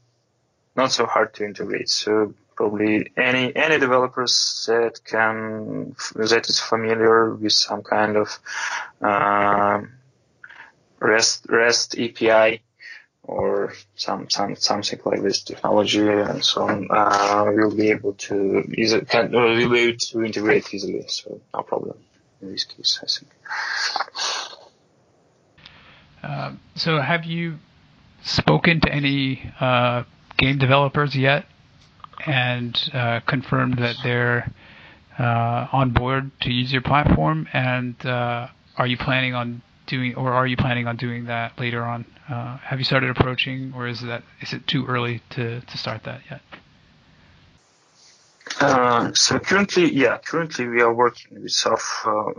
not 0.76 0.92
so 0.92 1.06
hard 1.06 1.34
to 1.34 1.44
integrate. 1.44 1.88
So 1.88 2.34
probably 2.54 3.12
any 3.16 3.54
any 3.54 3.78
developers 3.78 4.64
that 4.66 5.00
can 5.04 5.94
that 6.14 6.48
is 6.48 6.60
familiar 6.60 7.34
with 7.34 7.52
some 7.52 7.82
kind 7.82 8.16
of 8.16 8.38
uh, 9.02 9.82
REST 11.00 11.46
REST 11.48 11.98
API 11.98 12.62
or 13.26 13.74
some, 13.96 14.28
some 14.30 14.56
something 14.56 15.00
like 15.04 15.22
this 15.22 15.42
technology 15.42 16.06
and 16.08 16.44
so 16.44 16.62
on, 16.62 16.86
uh, 16.90 17.50
we'll 17.54 17.74
be 17.74 17.90
able 17.90 18.14
to 18.14 18.62
easily, 18.76 19.04
can, 19.04 19.32
we'll 19.32 19.70
be 19.70 19.80
able 19.80 19.98
to 19.98 20.24
integrate 20.24 20.72
easily. 20.72 21.04
So 21.08 21.40
no 21.52 21.62
problem 21.62 21.98
in 22.40 22.52
this 22.52 22.64
case, 22.64 23.00
I 23.02 23.06
think. 23.06 23.32
Uh, 26.22 26.52
so 26.74 27.00
have 27.00 27.24
you 27.24 27.56
spoken 28.24 28.80
to 28.80 28.92
any 28.92 29.52
uh, 29.60 30.04
game 30.36 30.58
developers 30.58 31.16
yet 31.16 31.46
and 32.26 32.76
uh, 32.92 33.20
confirmed 33.20 33.78
that 33.78 33.96
they're 34.02 34.50
uh, 35.18 35.68
on 35.72 35.90
board 35.90 36.30
to 36.42 36.50
use 36.50 36.72
your 36.72 36.82
platform? 36.82 37.46
And 37.52 37.94
uh, 38.04 38.48
are 38.76 38.86
you 38.86 38.96
planning 38.96 39.34
on 39.34 39.62
doing, 39.86 40.14
or 40.14 40.32
are 40.32 40.46
you 40.46 40.56
planning 40.56 40.86
on 40.86 40.96
doing 40.96 41.26
that 41.26 41.58
later 41.58 41.82
on? 41.82 42.04
Uh, 42.28 42.56
have 42.58 42.78
you 42.78 42.84
started 42.84 43.10
approaching, 43.10 43.72
or 43.76 43.86
is 43.86 44.00
that 44.02 44.22
is 44.40 44.52
it 44.52 44.66
too 44.66 44.86
early 44.86 45.22
to, 45.30 45.60
to 45.60 45.78
start 45.78 46.04
that 46.04 46.20
yet? 46.30 46.40
Uh, 48.60 49.12
so 49.12 49.38
currently, 49.38 49.92
yeah, 49.92 50.18
currently 50.18 50.66
we 50.66 50.80
are 50.80 50.94
working 50.94 51.42
with, 51.42 51.66
uh, 51.66 51.76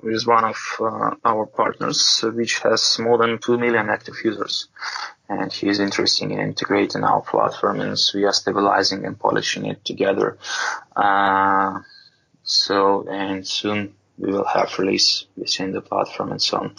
with 0.01 0.25
one 0.25 0.45
of 0.45 0.57
uh, 0.79 1.12
our 1.23 1.45
partners, 1.45 2.23
which 2.33 2.60
has 2.60 2.97
more 2.97 3.17
than 3.17 3.38
two 3.39 3.57
million 3.57 3.89
active 3.89 4.15
users, 4.23 4.67
and 5.29 5.51
he 5.51 5.67
is 5.67 5.79
interested 5.79 6.31
in 6.31 6.39
integrating 6.39 7.03
our 7.03 7.21
platform, 7.21 7.81
and 7.81 7.99
so 7.99 8.17
we 8.17 8.25
are 8.25 8.33
stabilizing 8.33 9.05
and 9.05 9.19
polishing 9.19 9.65
it 9.65 9.83
together. 9.86 10.38
Uh, 10.95 11.79
so, 12.43 13.07
and 13.10 13.45
soon 13.45 13.93
we 14.17 14.31
will 14.31 14.45
have 14.45 14.79
release 14.79 15.25
within 15.36 15.71
the 15.71 15.81
platform 15.81 16.31
and 16.31 16.41
so 16.41 16.57
on. 16.57 16.75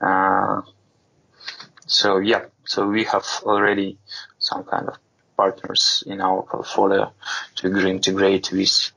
Uh, 0.00 0.62
so 1.86 2.18
yeah, 2.18 2.44
so 2.64 2.86
we 2.86 3.04
have 3.04 3.26
already 3.44 3.98
some 4.38 4.64
kind 4.64 4.88
of 4.88 4.96
partners 5.36 6.04
in 6.06 6.20
our 6.20 6.42
portfolio 6.42 7.12
to 7.56 7.88
integrate 7.88 8.52
with. 8.52 8.92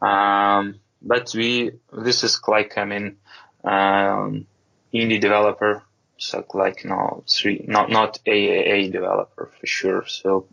Um, 0.00 0.76
but 1.02 1.32
we, 1.34 1.72
this 1.92 2.22
is 2.22 2.40
like, 2.46 2.78
I 2.78 2.84
mean, 2.84 3.16
um, 3.64 4.46
indie 4.94 5.20
developer, 5.20 5.82
so 6.18 6.44
like, 6.54 6.84
no, 6.84 7.24
three, 7.28 7.64
not, 7.66 7.90
not 7.90 8.18
AAA 8.26 8.92
developer 8.92 9.50
for 9.58 9.66
sure. 9.66 10.04
So 10.06 10.46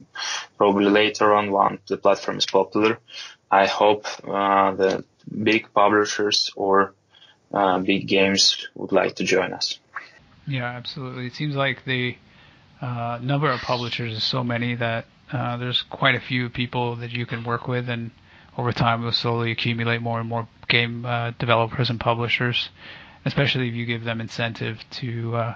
probably 0.58 0.86
later 0.86 1.34
on, 1.36 1.52
once 1.52 1.82
the 1.88 1.98
platform 1.98 2.38
is 2.38 2.46
popular, 2.46 3.00
I 3.52 3.68
hope, 3.68 4.06
uh, 4.28 4.72
the 4.72 5.04
big 5.44 5.74
publishers 5.74 6.52
or 6.56 6.94
uh, 7.54 7.80
big 7.80 8.08
games 8.08 8.68
would 8.76 8.92
like 8.92 9.16
to 9.16 9.24
join 9.24 9.54
us. 9.54 9.80
Yeah, 10.48 10.66
absolutely. 10.66 11.28
It 11.28 11.34
seems 11.34 11.56
like 11.56 11.84
the 11.86 12.16
uh, 12.82 13.20
number 13.22 13.52
of 13.52 13.60
publishers 13.62 14.14
is 14.18 14.24
so 14.24 14.44
many 14.44 14.76
that 14.76 15.06
uh, 15.32 15.58
there's 15.58 15.82
quite 15.90 16.16
a 16.16 16.20
few 16.20 16.50
people 16.50 16.96
that 16.98 17.12
you 17.12 17.26
can 17.26 17.44
work 17.44 17.68
with, 17.68 17.90
and 17.90 18.12
over 18.58 18.72
time 18.72 19.02
we'll 19.02 19.12
slowly 19.12 19.52
accumulate 19.52 20.02
more 20.02 20.20
and 20.20 20.30
more 20.30 20.48
game 20.70 21.06
uh, 21.06 21.32
developers 21.40 21.90
and 21.90 22.00
publishers, 22.00 22.70
especially 23.26 23.68
if 23.68 23.74
you 23.74 23.86
give 23.86 24.04
them 24.04 24.22
incentive 24.22 24.80
to 24.92 25.36
uh, 25.36 25.56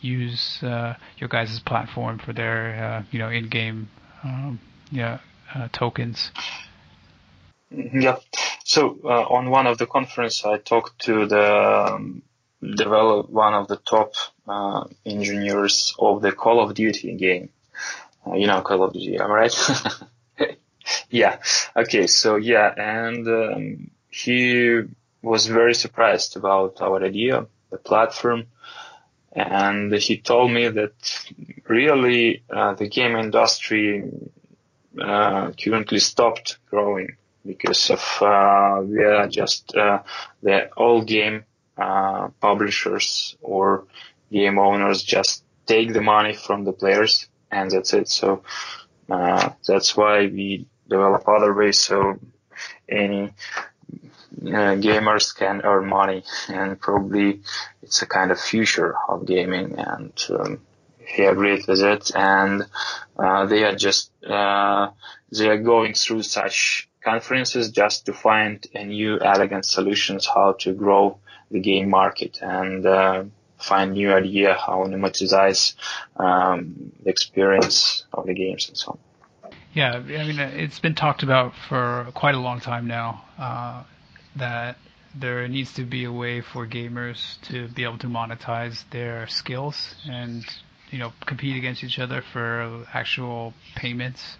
use 0.00 0.62
uh, 0.62 0.94
your 1.18 1.28
guys' 1.28 1.58
platform 1.60 2.18
for 2.18 2.32
their 2.32 3.04
you 3.10 3.18
know 3.18 3.28
in-game 3.28 3.88
um, 4.22 4.60
yeah 4.92 5.18
tokens. 5.72 6.30
Yeah. 7.70 8.16
So 8.64 8.98
uh, 9.04 9.08
on 9.08 9.50
one 9.50 9.66
of 9.66 9.78
the 9.78 9.86
conference, 9.86 10.44
I 10.44 10.58
talked 10.58 11.00
to 11.06 11.26
the 11.26 11.94
um, 11.94 12.22
develop 12.60 13.30
one 13.30 13.54
of 13.54 13.68
the 13.68 13.76
top 13.76 14.14
uh, 14.46 14.84
engineers 15.06 15.94
of 15.98 16.22
the 16.22 16.32
Call 16.32 16.60
of 16.62 16.74
Duty 16.74 17.14
game. 17.16 17.50
Uh, 18.26 18.34
you 18.34 18.46
know 18.46 18.60
Call 18.60 18.82
of 18.82 18.92
Duty, 18.92 19.16
am 19.18 19.30
I 19.30 19.34
right? 19.34 19.56
yeah. 21.10 21.38
Okay. 21.74 22.06
So 22.06 22.36
yeah, 22.36 22.72
and 22.76 23.26
um, 23.26 23.90
he 24.10 24.82
was 25.22 25.46
very 25.46 25.74
surprised 25.74 26.36
about 26.36 26.80
our 26.82 27.02
idea, 27.02 27.46
the 27.70 27.78
platform, 27.78 28.46
and 29.32 29.92
he 29.94 30.18
told 30.18 30.50
me 30.50 30.68
that 30.68 30.92
really 31.66 32.42
uh, 32.50 32.74
the 32.74 32.88
game 32.88 33.16
industry 33.16 34.10
uh, 35.00 35.52
currently 35.52 35.98
stopped 35.98 36.58
growing 36.68 37.16
because 37.44 37.90
of 37.90 38.02
uh, 38.20 38.80
we 38.82 39.02
are 39.04 39.28
just 39.28 39.74
uh, 39.74 40.02
the 40.42 40.70
old 40.76 41.06
game 41.06 41.44
uh, 41.76 42.28
publishers 42.40 43.36
or 43.40 43.84
game 44.30 44.58
owners 44.58 45.02
just 45.02 45.44
take 45.66 45.92
the 45.92 46.00
money 46.00 46.34
from 46.34 46.64
the 46.64 46.72
players 46.72 47.28
and 47.50 47.70
that's 47.70 47.94
it. 47.94 48.08
So 48.08 48.42
uh, 49.10 49.50
that's 49.66 49.96
why 49.96 50.26
we 50.26 50.66
develop 50.88 51.26
other 51.28 51.54
ways 51.54 51.80
so 51.80 52.18
any 52.88 53.32
uh, 54.42 54.74
gamers 54.76 55.36
can 55.36 55.62
earn 55.64 55.88
money 55.88 56.24
and 56.48 56.80
probably 56.80 57.40
it's 57.82 58.02
a 58.02 58.06
kind 58.06 58.30
of 58.30 58.40
future 58.40 58.94
of 59.08 59.26
gaming 59.26 59.78
and 59.78 60.12
um, 60.30 60.60
he 61.10 61.24
agreed 61.24 61.66
with 61.66 61.80
it, 61.80 62.10
and 62.14 62.66
uh, 63.18 63.46
they 63.46 63.64
are 63.64 63.74
just 63.74 64.12
uh, 64.24 64.90
they 65.32 65.48
are 65.48 65.58
going 65.58 65.94
through 65.94 66.22
such 66.22 66.88
conferences 67.02 67.70
just 67.70 68.06
to 68.06 68.12
find 68.12 68.66
a 68.74 68.84
new 68.84 69.18
elegant 69.20 69.64
solutions 69.64 70.26
how 70.26 70.52
to 70.60 70.72
grow 70.72 71.18
the 71.50 71.60
game 71.60 71.88
market 71.88 72.38
and 72.42 72.86
uh, 72.86 73.24
find 73.58 73.92
new 73.92 74.12
idea 74.12 74.54
how 74.54 74.84
to 74.84 74.96
monetize 74.96 75.74
um, 76.16 76.92
the 77.02 77.10
experience 77.10 78.04
of 78.12 78.26
the 78.26 78.34
games 78.34 78.68
and 78.68 78.76
so 78.76 78.92
on. 78.92 78.98
Yeah, 79.72 79.92
I 79.94 80.00
mean, 80.00 80.40
it's 80.40 80.80
been 80.80 80.96
talked 80.96 81.22
about 81.22 81.52
for 81.68 82.08
quite 82.14 82.34
a 82.34 82.40
long 82.40 82.60
time 82.60 82.88
now 82.88 83.24
uh, 83.38 83.84
that 84.36 84.76
there 85.14 85.46
needs 85.48 85.72
to 85.74 85.84
be 85.84 86.04
a 86.04 86.12
way 86.12 86.40
for 86.40 86.66
gamers 86.66 87.40
to 87.42 87.68
be 87.68 87.84
able 87.84 87.98
to 87.98 88.06
monetize 88.06 88.84
their 88.90 89.26
skills 89.28 89.94
and 90.08 90.44
you 90.90 90.98
know 90.98 91.12
compete 91.26 91.56
against 91.56 91.82
each 91.82 91.98
other 91.98 92.22
for 92.32 92.84
actual 92.92 93.54
payments 93.76 94.36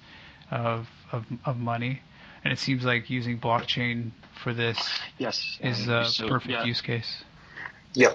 of 0.51 0.89
of, 1.13 1.25
of 1.45 1.57
money. 1.57 2.03
And 2.45 2.53
it 2.53 2.59
seems 2.59 2.85
like 2.85 3.11
using 3.11 3.39
blockchain 3.39 4.11
for 4.43 4.55
this 4.55 4.79
yes, 5.19 5.59
is 5.61 5.89
a 5.89 6.07
so, 6.07 6.29
perfect 6.29 6.53
yeah. 6.53 6.65
use 6.65 6.81
case. 6.81 7.23
Yeah, 7.95 8.13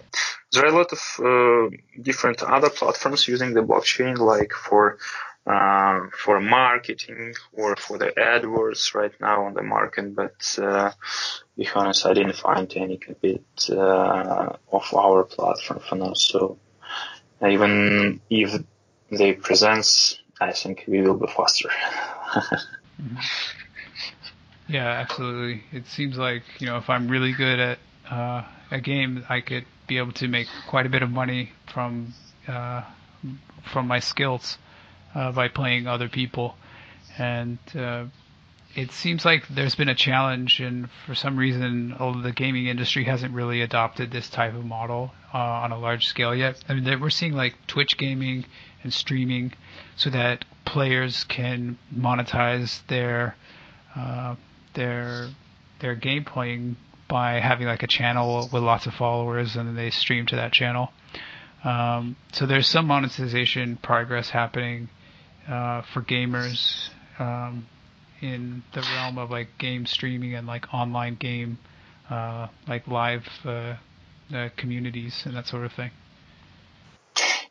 there 0.52 0.66
are 0.66 0.70
a 0.70 0.78
lot 0.78 0.92
of 0.92 1.02
uh, 1.20 1.76
different 2.02 2.42
other 2.42 2.70
platforms 2.70 3.28
using 3.28 3.54
the 3.54 3.62
blockchain, 3.62 4.18
like 4.18 4.54
for 4.54 4.98
um, 5.46 6.10
for 6.18 6.40
marketing 6.40 7.36
or 7.54 7.76
for 7.76 7.98
the 7.98 8.12
AdWords 8.18 8.96
right 8.96 9.12
now 9.20 9.46
on 9.46 9.54
the 9.54 9.62
market. 9.62 10.16
But 10.16 10.58
uh, 10.58 10.92
be 11.56 11.68
honest, 11.76 12.06
I 12.06 12.14
didn't 12.14 12.36
find 12.36 12.72
any 12.76 12.98
compete 12.98 13.70
uh, 13.70 14.56
of 14.72 14.94
our 14.94 15.24
platform 15.24 15.82
for 15.82 15.96
now. 15.96 16.14
So 16.14 16.58
even 17.48 18.22
if 18.30 18.64
they 19.12 19.34
present, 19.34 20.20
I 20.42 20.52
think 20.52 20.86
we 20.88 21.02
will 21.02 21.18
be 21.18 21.28
faster. 21.28 21.70
mm-hmm. 22.34 23.18
Yeah, 24.68 24.88
absolutely. 24.88 25.64
It 25.72 25.88
seems 25.88 26.18
like 26.18 26.44
you 26.60 26.68
know 26.68 26.78
if 26.78 26.90
I'm 26.90 27.08
really 27.08 27.34
good 27.34 27.60
at 27.60 27.80
uh, 28.10 28.44
a 28.72 28.80
game, 28.82 29.24
I 29.30 29.42
could 29.42 29.66
be 29.88 29.98
able 29.98 30.14
to 30.14 30.28
make 30.28 30.48
quite 30.68 30.86
a 30.86 30.90
bit 30.90 31.04
of 31.04 31.12
money 31.12 31.52
from 31.72 32.14
uh, 32.48 32.84
from 33.72 33.88
my 33.88 34.00
skills 34.00 34.58
uh, 35.14 35.32
by 35.32 35.50
playing 35.50 35.88
other 35.88 36.10
people, 36.10 36.56
and 37.18 37.60
uh, 37.76 38.06
it 38.76 38.92
seems 38.92 39.24
like 39.24 39.48
there's 39.50 39.76
been 39.76 39.90
a 39.90 39.96
challenge, 39.96 40.60
and 40.60 40.90
for 41.06 41.14
some 41.14 41.38
reason, 41.38 41.94
all 41.94 42.14
the 42.14 42.32
gaming 42.32 42.66
industry 42.66 43.04
hasn't 43.04 43.34
really 43.34 43.62
adopted 43.62 44.12
this 44.12 44.30
type 44.30 44.56
of 44.56 44.66
model 44.66 45.12
uh, 45.34 45.38
on 45.38 45.72
a 45.72 45.78
large 45.78 46.08
scale 46.08 46.34
yet. 46.36 46.62
I 46.68 46.74
mean, 46.74 47.00
we're 47.00 47.12
seeing 47.12 47.34
like 47.34 47.56
Twitch 47.68 47.98
gaming 47.98 48.46
and 48.84 48.92
streaming, 48.92 49.54
so 49.96 50.10
that 50.10 50.44
players 50.66 51.24
can 51.26 51.78
monetize 51.96 52.86
their 52.88 53.36
uh, 53.96 54.36
their 54.76 55.30
their 55.80 55.96
game 55.96 56.24
playing 56.24 56.78
by 57.08 57.40
having 57.40 57.68
like 57.68 57.84
a 57.84 57.88
channel 57.88 58.50
with 58.52 58.64
lots 58.64 58.86
of 58.86 58.94
followers 58.94 59.56
and 59.56 59.68
then 59.68 59.76
they 59.76 59.90
stream 59.90 60.26
to 60.28 60.36
that 60.36 60.52
channel. 60.52 60.92
Um, 61.64 62.16
so 62.32 62.46
there's 62.46 62.68
some 62.68 62.88
monetization 62.88 63.78
progress 63.78 64.30
happening 64.30 64.90
uh, 65.48 65.82
for 65.94 66.02
gamers 66.02 66.90
um, 67.20 67.68
in 68.22 68.64
the 68.74 68.82
realm 68.82 69.18
of 69.18 69.32
like 69.32 69.58
game 69.58 69.86
streaming 69.86 70.36
and 70.36 70.48
like 70.48 70.74
online 70.74 71.16
game, 71.16 71.58
uh, 72.10 72.48
like 72.68 72.88
live 72.88 73.28
uh, 73.46 73.76
uh 74.34 74.50
communities 74.58 75.22
and 75.26 75.36
that 75.36 75.48
sort 75.48 75.66
of 75.66 75.74
thing. 75.74 75.92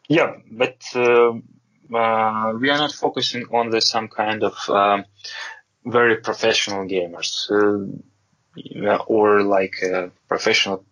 Yeah, 0.09 0.37
but 0.51 0.83
uh, 0.95 1.33
uh, 1.95 2.53
we 2.61 2.71
are 2.71 2.79
not 2.79 2.93
focusing 2.93 3.45
on 3.53 3.71
the 3.71 3.81
some 3.81 4.09
kind 4.09 4.43
of 4.43 4.55
um, 4.69 5.05
very 5.85 6.17
professional 6.17 6.87
gamers 6.87 7.51
uh, 7.51 8.97
or 9.07 9.43
like 9.43 9.83
uh, 9.83 10.09
professional 10.29 10.85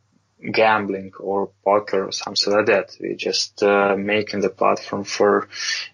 gambling 0.50 1.12
or 1.20 1.50
poker 1.64 2.08
or 2.08 2.12
something 2.12 2.52
like 2.52 2.66
that. 2.66 2.96
We 3.00 3.14
just 3.14 3.62
uh, 3.62 3.96
making 3.96 4.40
the 4.40 4.50
platform 4.50 5.04
for 5.04 5.48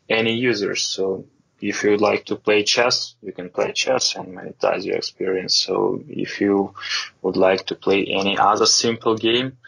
any 0.09 0.35
users. 0.35 0.83
So 0.83 1.27
if 1.61 1.83
you 1.83 1.91
would 1.91 2.01
like 2.01 2.27
to 2.27 2.37
play 2.37 2.63
chess, 2.63 3.15
you 3.23 3.33
can 3.33 3.51
play 3.51 3.73
chess 3.73 4.17
and 4.17 4.29
monetize 4.29 4.85
your 4.85 4.97
experience. 4.97 5.57
So 5.57 6.03
if 6.09 6.41
you 6.41 6.75
would 7.23 7.37
like 7.37 7.67
to 7.67 7.75
play 7.75 8.07
any 8.07 8.39
other 8.39 8.67
simple 8.67 9.17
game, 9.17 9.59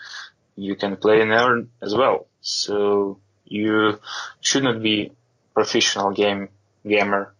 you 0.57 0.77
can 0.77 0.97
play 0.97 1.21
and 1.21 1.33
earn 1.33 1.71
as 1.83 1.95
well. 1.95 2.27
So 2.41 3.19
you 3.45 4.01
should 4.41 4.65
not 4.65 4.83
be 4.83 5.13
professional 5.55 6.13
game 6.13 6.49
gamer 6.87 7.35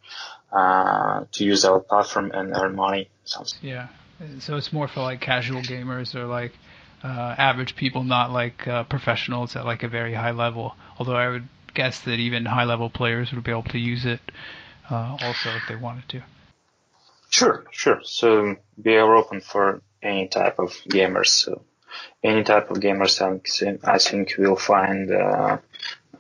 uh, 0.53 1.25
to 1.33 1.45
use 1.45 1.65
our 1.65 1.81
platform 1.81 2.31
and 2.33 2.53
earn 2.55 2.75
money. 2.75 3.09
Yeah, 3.63 3.89
so 4.41 4.57
it's 4.57 4.73
more 4.73 4.89
for 4.89 5.01
like 5.01 5.21
casual 5.21 5.63
gamers 5.63 6.15
or 6.15 6.27
like 6.27 6.53
uh, 7.03 7.35
average 7.39 7.77
people, 7.77 8.05
not 8.05 8.31
like 8.31 8.67
uh, 8.67 8.85
professionals 8.85 9.57
at 9.57 9.65
like 9.65 9.83
a 9.83 9.89
very 9.89 10.15
high 10.15 10.33
level. 10.33 10.75
Although 10.99 11.17
I 11.17 11.29
would 11.29 11.49
guess 11.75 12.01
that 12.01 12.19
even 12.19 12.45
high 12.45 12.65
level 12.65 12.91
players 12.91 13.33
would 13.33 13.45
be 13.45 13.51
able 13.51 13.63
to 13.65 13.79
use 13.79 14.05
it 14.05 14.21
uh, 14.91 15.17
also 15.21 15.51
if 15.51 15.63
they 15.69 15.77
wanted 15.77 16.09
to. 16.11 16.23
Sure, 17.31 17.65
sure. 17.71 18.01
So 18.05 18.57
we 18.83 18.97
are 18.97 19.15
open 19.15 19.41
for 19.41 19.83
any 20.03 20.27
type 20.29 20.59
of 20.59 20.71
gamers. 20.89 21.29
So 21.29 21.63
any 22.23 22.43
type 22.43 22.71
of 22.71 22.79
gamers, 22.79 23.21
I 23.85 23.99
think 23.99 24.35
we'll 24.37 24.57
find 24.57 25.13
uh, 25.13 25.59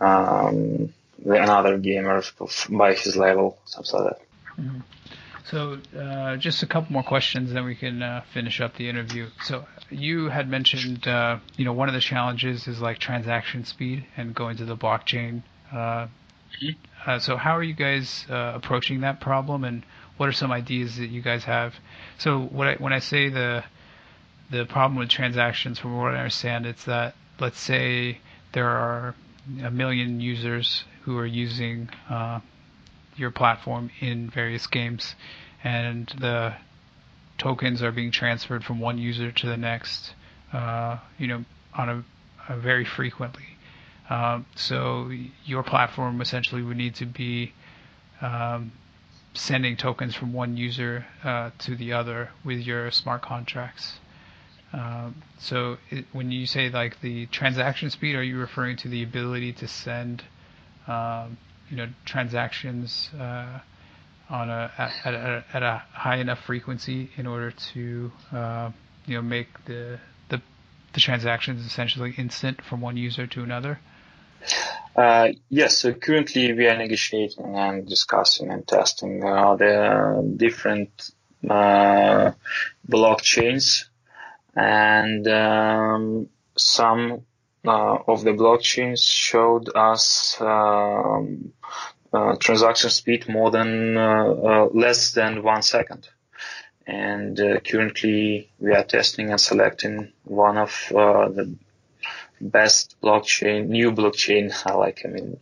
um, 0.00 0.94
another 1.24 1.78
gamer 1.78 2.22
by 2.70 2.94
his 2.94 3.16
level, 3.16 3.58
something 3.64 4.00
like 4.00 4.14
that. 4.14 4.60
Mm-hmm. 4.60 4.78
So, 5.50 5.78
uh, 5.98 6.36
just 6.36 6.62
a 6.62 6.66
couple 6.66 6.92
more 6.92 7.02
questions, 7.02 7.52
then 7.52 7.64
we 7.64 7.74
can 7.74 8.02
uh, 8.02 8.22
finish 8.32 8.60
up 8.60 8.76
the 8.76 8.88
interview. 8.88 9.26
So, 9.42 9.64
you 9.90 10.28
had 10.28 10.48
mentioned, 10.48 11.08
uh, 11.08 11.38
you 11.56 11.64
know, 11.64 11.72
one 11.72 11.88
of 11.88 11.94
the 11.94 12.00
challenges 12.00 12.68
is 12.68 12.80
like 12.80 12.98
transaction 12.98 13.64
speed 13.64 14.06
and 14.16 14.32
going 14.32 14.58
to 14.58 14.64
the 14.64 14.76
blockchain. 14.76 15.42
Uh, 15.72 15.76
mm-hmm. 15.76 16.68
Uh, 17.04 17.18
so, 17.18 17.36
how 17.36 17.56
are 17.56 17.64
you 17.64 17.74
guys 17.74 18.26
uh, 18.30 18.52
approaching 18.54 19.00
that 19.00 19.20
problem, 19.20 19.64
and 19.64 19.82
what 20.18 20.28
are 20.28 20.32
some 20.32 20.52
ideas 20.52 20.98
that 20.98 21.08
you 21.08 21.20
guys 21.20 21.42
have? 21.44 21.74
So, 22.18 22.48
I, 22.58 22.76
when 22.76 22.92
I 22.92 23.00
say 23.00 23.28
the 23.28 23.64
the 24.50 24.66
problem 24.66 24.98
with 24.98 25.08
transactions, 25.08 25.78
from 25.78 25.96
what 25.96 26.14
I 26.14 26.18
understand, 26.18 26.66
it's 26.66 26.84
that 26.84 27.14
let's 27.40 27.58
say 27.58 28.18
there 28.52 28.68
are 28.68 29.14
a 29.64 29.70
million 29.70 30.20
users 30.20 30.84
who 31.04 31.16
are 31.18 31.26
using 31.26 31.88
uh, 32.08 32.40
your 33.16 33.30
platform 33.30 33.90
in 34.00 34.30
various 34.30 34.66
games, 34.66 35.14
and 35.62 36.12
the 36.20 36.54
tokens 37.38 37.82
are 37.82 37.92
being 37.92 38.10
transferred 38.10 38.64
from 38.64 38.80
one 38.80 38.98
user 38.98 39.32
to 39.32 39.46
the 39.46 39.56
next, 39.56 40.14
uh, 40.52 40.98
you 41.18 41.26
know, 41.26 41.44
on 41.74 41.88
a, 41.88 42.04
a 42.52 42.56
very 42.56 42.84
frequently. 42.84 43.44
Um, 44.10 44.44
so 44.56 45.10
your 45.44 45.62
platform 45.62 46.20
essentially 46.20 46.62
would 46.62 46.76
need 46.76 46.96
to 46.96 47.06
be 47.06 47.52
um, 48.20 48.72
sending 49.34 49.76
tokens 49.76 50.14
from 50.14 50.32
one 50.32 50.56
user 50.56 51.06
uh, 51.22 51.50
to 51.60 51.76
the 51.76 51.92
other 51.92 52.30
with 52.44 52.58
your 52.58 52.90
smart 52.90 53.22
contracts. 53.22 54.00
Um, 54.72 55.22
so 55.38 55.78
it, 55.90 56.06
when 56.12 56.30
you 56.30 56.46
say 56.46 56.70
like 56.70 57.00
the 57.00 57.26
transaction 57.26 57.90
speed, 57.90 58.14
are 58.16 58.22
you 58.22 58.38
referring 58.38 58.76
to 58.78 58.88
the 58.88 59.02
ability 59.02 59.52
to 59.54 59.68
send, 59.68 60.24
um, 60.90 61.38
you 61.70 61.76
know, 61.76 61.88
transactions 62.04 63.10
uh, 63.18 63.60
on 64.28 64.50
a 64.50 64.70
at, 65.04 65.14
a 65.14 65.44
at, 65.52 65.62
a 65.62 65.82
high 65.92 66.16
enough 66.16 66.40
frequency 66.40 67.10
in 67.16 67.26
order 67.26 67.52
to 67.72 68.10
uh, 68.32 68.70
you 69.06 69.14
know 69.14 69.22
make 69.22 69.48
the, 69.66 69.98
the 70.28 70.40
the 70.92 71.00
transactions 71.00 71.64
essentially 71.64 72.14
instant 72.18 72.62
from 72.62 72.80
one 72.80 72.96
user 72.96 73.26
to 73.26 73.42
another? 73.42 73.78
Uh, 74.96 75.28
yes, 75.48 75.78
so 75.78 75.92
currently 75.92 76.52
we 76.52 76.66
are 76.66 76.76
negotiating 76.76 77.56
and 77.56 77.86
discussing 77.88 78.50
and 78.50 78.66
testing 78.66 79.22
uh, 79.24 79.54
the 79.54 80.34
different 80.36 81.10
uh, 81.48 82.32
blockchains 82.88 83.84
and 84.56 85.28
um, 85.28 86.28
some 86.56 87.22
of 87.64 88.24
the 88.24 88.30
blockchains 88.30 89.04
showed 89.04 89.68
us 89.74 90.40
um, 90.40 91.52
uh, 92.12 92.36
transaction 92.36 92.90
speed 92.90 93.28
more 93.28 93.50
than 93.50 93.96
uh, 93.96 94.24
uh 94.24 94.68
less 94.72 95.12
than 95.12 95.42
one 95.42 95.62
second. 95.62 96.08
And 96.86 97.38
uh, 97.38 97.60
currently 97.60 98.50
we 98.58 98.74
are 98.74 98.82
testing 98.82 99.30
and 99.30 99.40
selecting 99.40 100.12
one 100.24 100.56
of 100.56 100.92
uh, 100.94 101.28
the 101.28 101.54
best 102.40 102.96
blockchain, 103.02 103.68
new 103.68 103.92
blockchain, 103.92 104.52
like, 104.76 105.02
I 105.04 105.08
mean, 105.08 105.38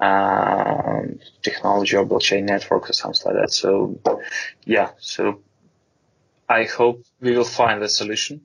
um, 0.00 1.20
technology 1.42 1.96
or 1.96 2.06
blockchain 2.06 2.44
network 2.44 2.90
or 2.90 2.94
something 2.94 3.22
like 3.26 3.42
that. 3.42 3.52
So 3.52 4.00
yeah, 4.64 4.90
so 4.98 5.40
I 6.48 6.64
hope 6.64 7.04
we 7.20 7.36
will 7.36 7.44
find 7.44 7.82
the 7.82 7.88
solution 7.88 8.40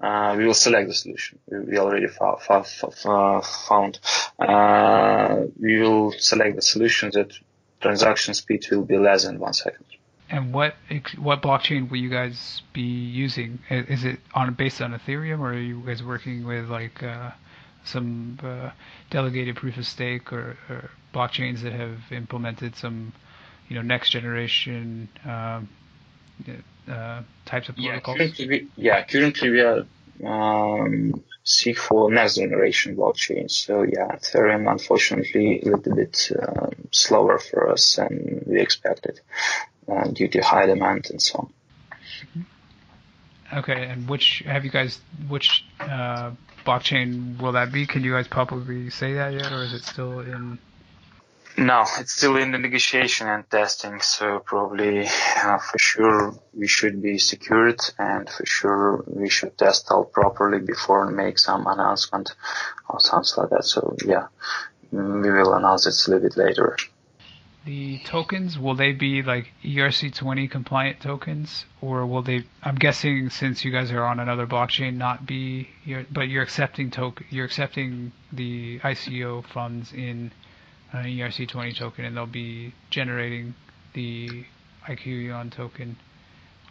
uh, 0.00 0.34
we 0.36 0.46
will 0.46 0.54
select 0.54 0.88
the 0.88 0.94
solution. 0.94 1.38
We, 1.48 1.78
already 1.78 2.06
found, 2.06 2.40
found 2.40 3.98
uh, 4.38 5.42
we 5.60 5.80
will 5.80 6.12
select 6.12 6.56
the 6.56 6.62
solution 6.62 7.10
that 7.14 7.32
transaction 7.80 8.34
speed 8.34 8.66
will 8.70 8.84
be 8.84 8.98
less 8.98 9.24
than 9.24 9.38
one 9.38 9.52
second. 9.52 9.84
And 10.30 10.52
what 10.52 10.74
what 11.16 11.40
blockchain 11.40 11.90
will 11.90 11.96
you 11.96 12.10
guys 12.10 12.60
be 12.74 12.82
using? 12.82 13.60
Is 13.70 14.04
it 14.04 14.20
on 14.34 14.52
based 14.52 14.82
on 14.82 14.92
Ethereum, 14.92 15.40
or 15.40 15.54
are 15.54 15.58
you 15.58 15.80
guys 15.80 16.02
working 16.02 16.46
with 16.46 16.68
like 16.68 17.02
uh, 17.02 17.30
some 17.84 18.38
uh, 18.42 18.70
delegated 19.10 19.56
proof 19.56 19.78
of 19.78 19.86
stake 19.86 20.32
or, 20.32 20.56
or, 20.68 20.90
blockchains 21.14 21.62
that 21.62 21.72
have 21.72 21.98
implemented 22.12 22.76
some, 22.76 23.14
you 23.68 23.74
know, 23.74 23.80
next 23.80 24.10
generation 24.10 25.08
um, 25.24 25.66
uh, 26.88 27.22
types 27.44 27.68
of 27.68 27.76
protocols? 27.76 28.16
Yeah, 28.18 28.24
currently 28.24 28.48
we, 28.48 28.68
yeah, 28.76 29.04
currently 29.04 29.50
we 29.50 29.60
are 29.60 29.86
um, 30.26 31.22
seek 31.44 31.78
for 31.78 32.10
next 32.10 32.36
generation 32.36 32.96
blockchain. 32.96 33.50
So 33.50 33.82
yeah, 33.82 34.16
Ethereum 34.16 34.70
unfortunately 34.70 35.60
a 35.62 35.64
little 35.70 35.94
bit 35.94 36.30
um, 36.40 36.88
slower 36.90 37.38
for 37.38 37.70
us 37.70 37.96
than 37.96 38.44
we 38.46 38.60
expected 38.60 39.20
uh, 39.88 40.08
due 40.08 40.28
to 40.28 40.42
high 40.42 40.66
demand 40.66 41.08
and 41.10 41.20
so 41.20 41.38
on. 41.38 42.46
Okay, 43.50 43.86
and 43.86 44.08
which 44.08 44.42
have 44.44 44.64
you 44.64 44.70
guys? 44.70 45.00
Which 45.28 45.64
uh, 45.80 46.32
blockchain 46.66 47.40
will 47.40 47.52
that 47.52 47.72
be? 47.72 47.86
Can 47.86 48.04
you 48.04 48.12
guys 48.12 48.28
publicly 48.28 48.90
say 48.90 49.14
that 49.14 49.32
yet, 49.32 49.50
or 49.52 49.62
is 49.62 49.72
it 49.72 49.84
still 49.84 50.20
in 50.20 50.58
no, 51.58 51.84
it's 51.98 52.12
still 52.12 52.36
in 52.36 52.52
the 52.52 52.58
negotiation 52.58 53.26
and 53.26 53.48
testing, 53.50 54.00
so 54.00 54.38
probably 54.38 55.06
uh, 55.06 55.58
for 55.58 55.78
sure 55.78 56.34
we 56.54 56.68
should 56.68 57.02
be 57.02 57.18
secured 57.18 57.80
and 57.98 58.30
for 58.30 58.46
sure 58.46 59.04
we 59.06 59.28
should 59.28 59.58
test 59.58 59.88
out 59.90 60.12
properly 60.12 60.60
before 60.60 61.10
make 61.10 61.38
some 61.38 61.66
announcement 61.66 62.34
or 62.88 63.00
something 63.00 63.32
like 63.36 63.50
that. 63.50 63.64
So 63.64 63.96
yeah, 64.04 64.28
we 64.92 65.30
will 65.30 65.52
announce 65.52 65.86
it 65.86 65.94
a 66.06 66.10
little 66.10 66.28
bit 66.28 66.36
later. 66.36 66.76
The 67.64 67.98
tokens, 68.04 68.58
will 68.58 68.76
they 68.76 68.92
be 68.92 69.22
like 69.22 69.52
ERC20 69.62 70.50
compliant 70.50 71.00
tokens 71.00 71.66
or 71.82 72.06
will 72.06 72.22
they, 72.22 72.44
I'm 72.62 72.76
guessing 72.76 73.30
since 73.30 73.64
you 73.64 73.72
guys 73.72 73.90
are 73.90 74.04
on 74.04 74.20
another 74.20 74.46
blockchain, 74.46 74.96
not 74.96 75.26
be, 75.26 75.68
but 76.10 76.28
you're 76.28 76.42
accepting 76.42 76.90
token, 76.90 77.26
you're 77.30 77.44
accepting 77.44 78.12
the 78.32 78.78
ICO 78.78 79.44
funds 79.44 79.92
in 79.92 80.32
an 80.92 81.04
ERC20 81.04 81.76
token, 81.76 82.04
and 82.04 82.16
they'll 82.16 82.26
be 82.26 82.72
generating 82.90 83.54
the 83.94 84.44
IQEON 84.86 85.52
token 85.52 85.96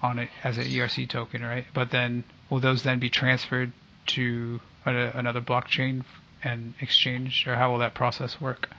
on 0.02 0.20
it 0.20 0.30
as 0.44 0.58
an 0.58 0.66
ERC 0.66 1.10
token, 1.10 1.42
right? 1.42 1.66
But 1.74 1.92
then 1.92 2.24
will 2.50 2.60
those 2.60 2.84
then 2.84 3.00
be 3.00 3.10
transferred 3.10 3.72
to 4.08 4.60
a, 4.86 4.92
another 5.18 5.42
blockchain 5.42 6.04
and 6.44 6.74
exchanged, 6.80 7.48
or 7.48 7.56
how 7.56 7.72
will 7.72 7.80
that 7.80 7.94
process 7.94 8.40
work? 8.40 8.70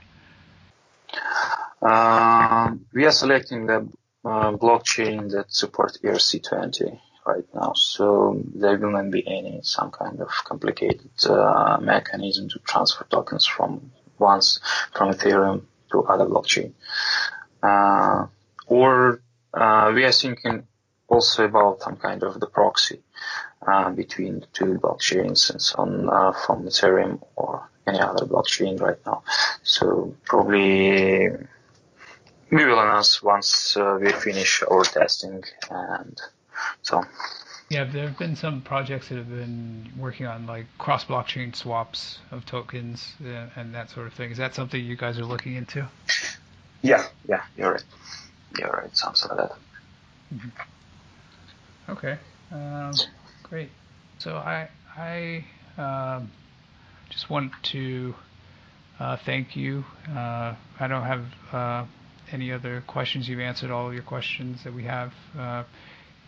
Um, 1.81 2.85
we 2.93 3.05
are 3.05 3.11
selecting 3.11 3.65
the 3.65 3.87
uh, 4.25 4.51
blockchain 4.51 5.31
that 5.31 5.51
supports 5.51 5.97
ERC20 5.99 6.99
right 7.25 7.45
now, 7.53 7.73
so 7.75 8.41
there 8.55 8.77
will 8.77 8.91
not 8.91 9.11
be 9.11 9.25
any 9.27 9.59
some 9.63 9.91
kind 9.91 10.19
of 10.19 10.29
complicated 10.45 11.11
uh, 11.25 11.77
mechanism 11.81 12.49
to 12.49 12.59
transfer 12.59 13.05
tokens 13.09 13.45
from 13.45 13.91
once 14.19 14.59
from 14.93 15.13
Ethereum 15.13 15.63
to 15.91 16.03
other 16.03 16.25
blockchain. 16.25 16.73
Uh, 17.61 18.27
or 18.67 19.21
uh, 19.53 19.91
we 19.93 20.03
are 20.03 20.11
thinking 20.11 20.67
also 21.07 21.45
about 21.45 21.81
some 21.81 21.97
kind 21.97 22.23
of 22.23 22.39
the 22.39 22.47
proxy 22.47 23.01
uh, 23.67 23.89
between 23.89 24.45
two 24.53 24.79
blockchains 24.81 25.49
and 25.49 25.61
so 25.61 25.79
on 25.79 26.09
uh, 26.09 26.31
from 26.31 26.65
Ethereum 26.65 27.21
or 27.35 27.67
any 27.87 27.99
other 27.99 28.25
blockchain 28.25 28.79
right 28.79 28.97
now. 29.05 29.23
So 29.63 30.15
probably 30.25 31.29
we 32.51 32.65
will 32.65 32.79
announce 32.79 33.21
once 33.21 33.75
uh, 33.77 33.97
we 34.01 34.11
finish 34.11 34.63
our 34.69 34.83
testing 34.83 35.43
and 35.69 36.19
so 36.81 37.03
yeah, 37.69 37.83
there 37.83 38.07
have 38.07 38.17
been 38.17 38.35
some 38.35 38.61
projects 38.61 39.09
that 39.09 39.15
have 39.15 39.29
been 39.29 39.91
working 39.97 40.25
on 40.25 40.47
like 40.47 40.65
cross 40.79 41.05
blockchain 41.05 41.55
swaps 41.55 42.17
of 42.31 42.45
tokens 42.45 43.13
uh, 43.23 43.47
and 43.55 43.75
that 43.75 43.91
sort 43.91 44.07
of 44.07 44.13
thing. 44.13 44.31
Is 44.31 44.37
that 44.37 44.55
something 44.55 44.83
you 44.83 44.95
guys 44.95 45.19
are 45.19 45.25
looking 45.25 45.55
into? 45.55 45.87
Yeah, 46.81 47.07
yeah, 47.27 47.43
you're 47.55 47.73
right. 47.73 47.83
You're 48.57 48.71
right. 48.71 48.95
Something 48.95 49.37
like 49.37 49.49
that. 49.49 49.57
Mm-hmm. 50.33 51.91
Okay, 51.91 52.17
um, 52.51 52.91
great. 53.43 53.69
So 54.17 54.35
I 54.35 54.69
I 54.97 55.45
um, 55.77 56.31
just 57.09 57.29
want 57.29 57.51
to 57.63 58.15
uh, 58.99 59.17
thank 59.25 59.55
you. 59.55 59.85
Uh, 60.09 60.55
I 60.79 60.87
don't 60.87 61.03
have 61.03 61.25
uh, 61.53 61.85
any 62.31 62.51
other 62.51 62.83
questions. 62.87 63.29
You've 63.29 63.39
answered 63.39 63.69
all 63.69 63.93
your 63.93 64.03
questions 64.03 64.63
that 64.63 64.73
we 64.73 64.85
have. 64.85 65.13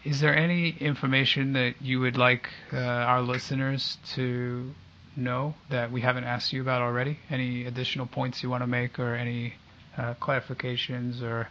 Is 0.04 0.20
there 0.20 0.36
any 0.36 0.70
information 0.80 1.54
that 1.54 1.76
you 1.80 2.00
would 2.00 2.18
like 2.18 2.50
uh, 2.74 2.78
our 2.78 3.22
listeners 3.22 4.00
to 4.16 4.74
know 5.16 5.54
that 5.70 5.92
we 5.92 6.02
haven't 6.02 6.24
asked 6.24 6.54
you 6.54 6.62
about 6.62 6.82
already? 6.82 7.20
Any 7.30 7.66
additional 7.66 8.08
points 8.08 8.42
you 8.42 8.50
want 8.50 8.64
to 8.64 8.68
make, 8.68 8.98
or 8.98 9.14
any 9.14 9.54
uh, 9.96 10.16
clarifications, 10.16 11.22
or 11.22 11.50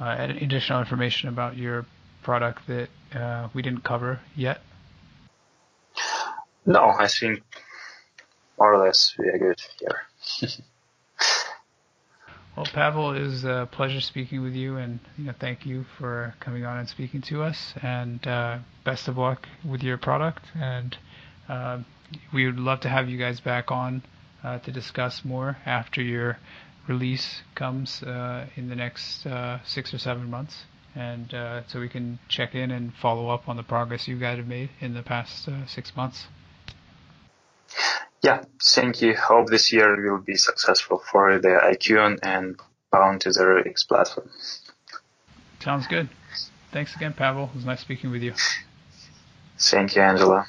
uh, 0.00 0.16
additional 0.18 0.80
information 0.80 1.28
about 1.28 1.56
your 1.56 1.86
product 2.22 2.66
that 2.66 2.88
uh, 3.14 3.48
we 3.54 3.62
didn't 3.62 3.84
cover 3.84 4.18
yet? 4.34 4.60
No, 6.64 6.92
I 6.98 7.06
think 7.06 7.44
more 8.58 8.74
or 8.74 8.84
less 8.84 9.14
we 9.16 9.28
are 9.28 9.38
good 9.38 9.60
here. 9.78 10.58
Well, 12.56 12.64
Pavel, 12.64 13.12
it 13.12 13.20
was 13.20 13.44
a 13.44 13.68
pleasure 13.70 14.00
speaking 14.00 14.40
with 14.40 14.54
you, 14.54 14.78
and 14.78 14.98
you 15.18 15.24
know, 15.24 15.34
thank 15.38 15.66
you 15.66 15.84
for 15.98 16.34
coming 16.40 16.64
on 16.64 16.78
and 16.78 16.88
speaking 16.88 17.20
to 17.22 17.42
us. 17.42 17.74
And 17.82 18.26
uh, 18.26 18.60
best 18.82 19.08
of 19.08 19.18
luck 19.18 19.46
with 19.62 19.82
your 19.82 19.98
product. 19.98 20.42
And 20.54 20.96
uh, 21.50 21.80
we 22.32 22.46
would 22.46 22.58
love 22.58 22.80
to 22.80 22.88
have 22.88 23.10
you 23.10 23.18
guys 23.18 23.40
back 23.40 23.70
on 23.70 24.02
uh, 24.42 24.58
to 24.60 24.72
discuss 24.72 25.22
more 25.22 25.58
after 25.66 26.00
your 26.00 26.38
release 26.88 27.42
comes 27.54 28.02
uh, 28.02 28.46
in 28.56 28.70
the 28.70 28.76
next 28.76 29.26
uh, 29.26 29.58
six 29.66 29.92
or 29.92 29.98
seven 29.98 30.30
months, 30.30 30.64
and 30.94 31.34
uh, 31.34 31.60
so 31.66 31.78
we 31.78 31.90
can 31.90 32.18
check 32.28 32.54
in 32.54 32.70
and 32.70 32.94
follow 32.94 33.28
up 33.28 33.50
on 33.50 33.58
the 33.58 33.62
progress 33.64 34.08
you 34.08 34.18
guys 34.18 34.38
have 34.38 34.46
made 34.46 34.70
in 34.80 34.94
the 34.94 35.02
past 35.02 35.46
six 35.66 35.94
months. 35.94 36.26
Yeah, 38.22 38.42
thank 38.62 39.02
you. 39.02 39.14
Hope 39.14 39.48
this 39.48 39.72
year 39.72 39.94
will 40.10 40.20
be 40.20 40.36
successful 40.36 40.98
for 40.98 41.38
the 41.38 41.60
IQEON 41.62 42.18
and 42.22 42.58
bound 42.90 43.20
to 43.22 43.30
the 43.30 43.62
X 43.66 43.84
platform. 43.84 44.30
Sounds 45.60 45.86
good. 45.86 46.08
Thanks 46.72 46.94
again, 46.96 47.12
Pavel. 47.12 47.44
It 47.44 47.56
was 47.56 47.64
nice 47.64 47.80
speaking 47.80 48.10
with 48.10 48.22
you. 48.22 48.34
Thank 49.58 49.96
you, 49.96 50.02
Angela. 50.02 50.46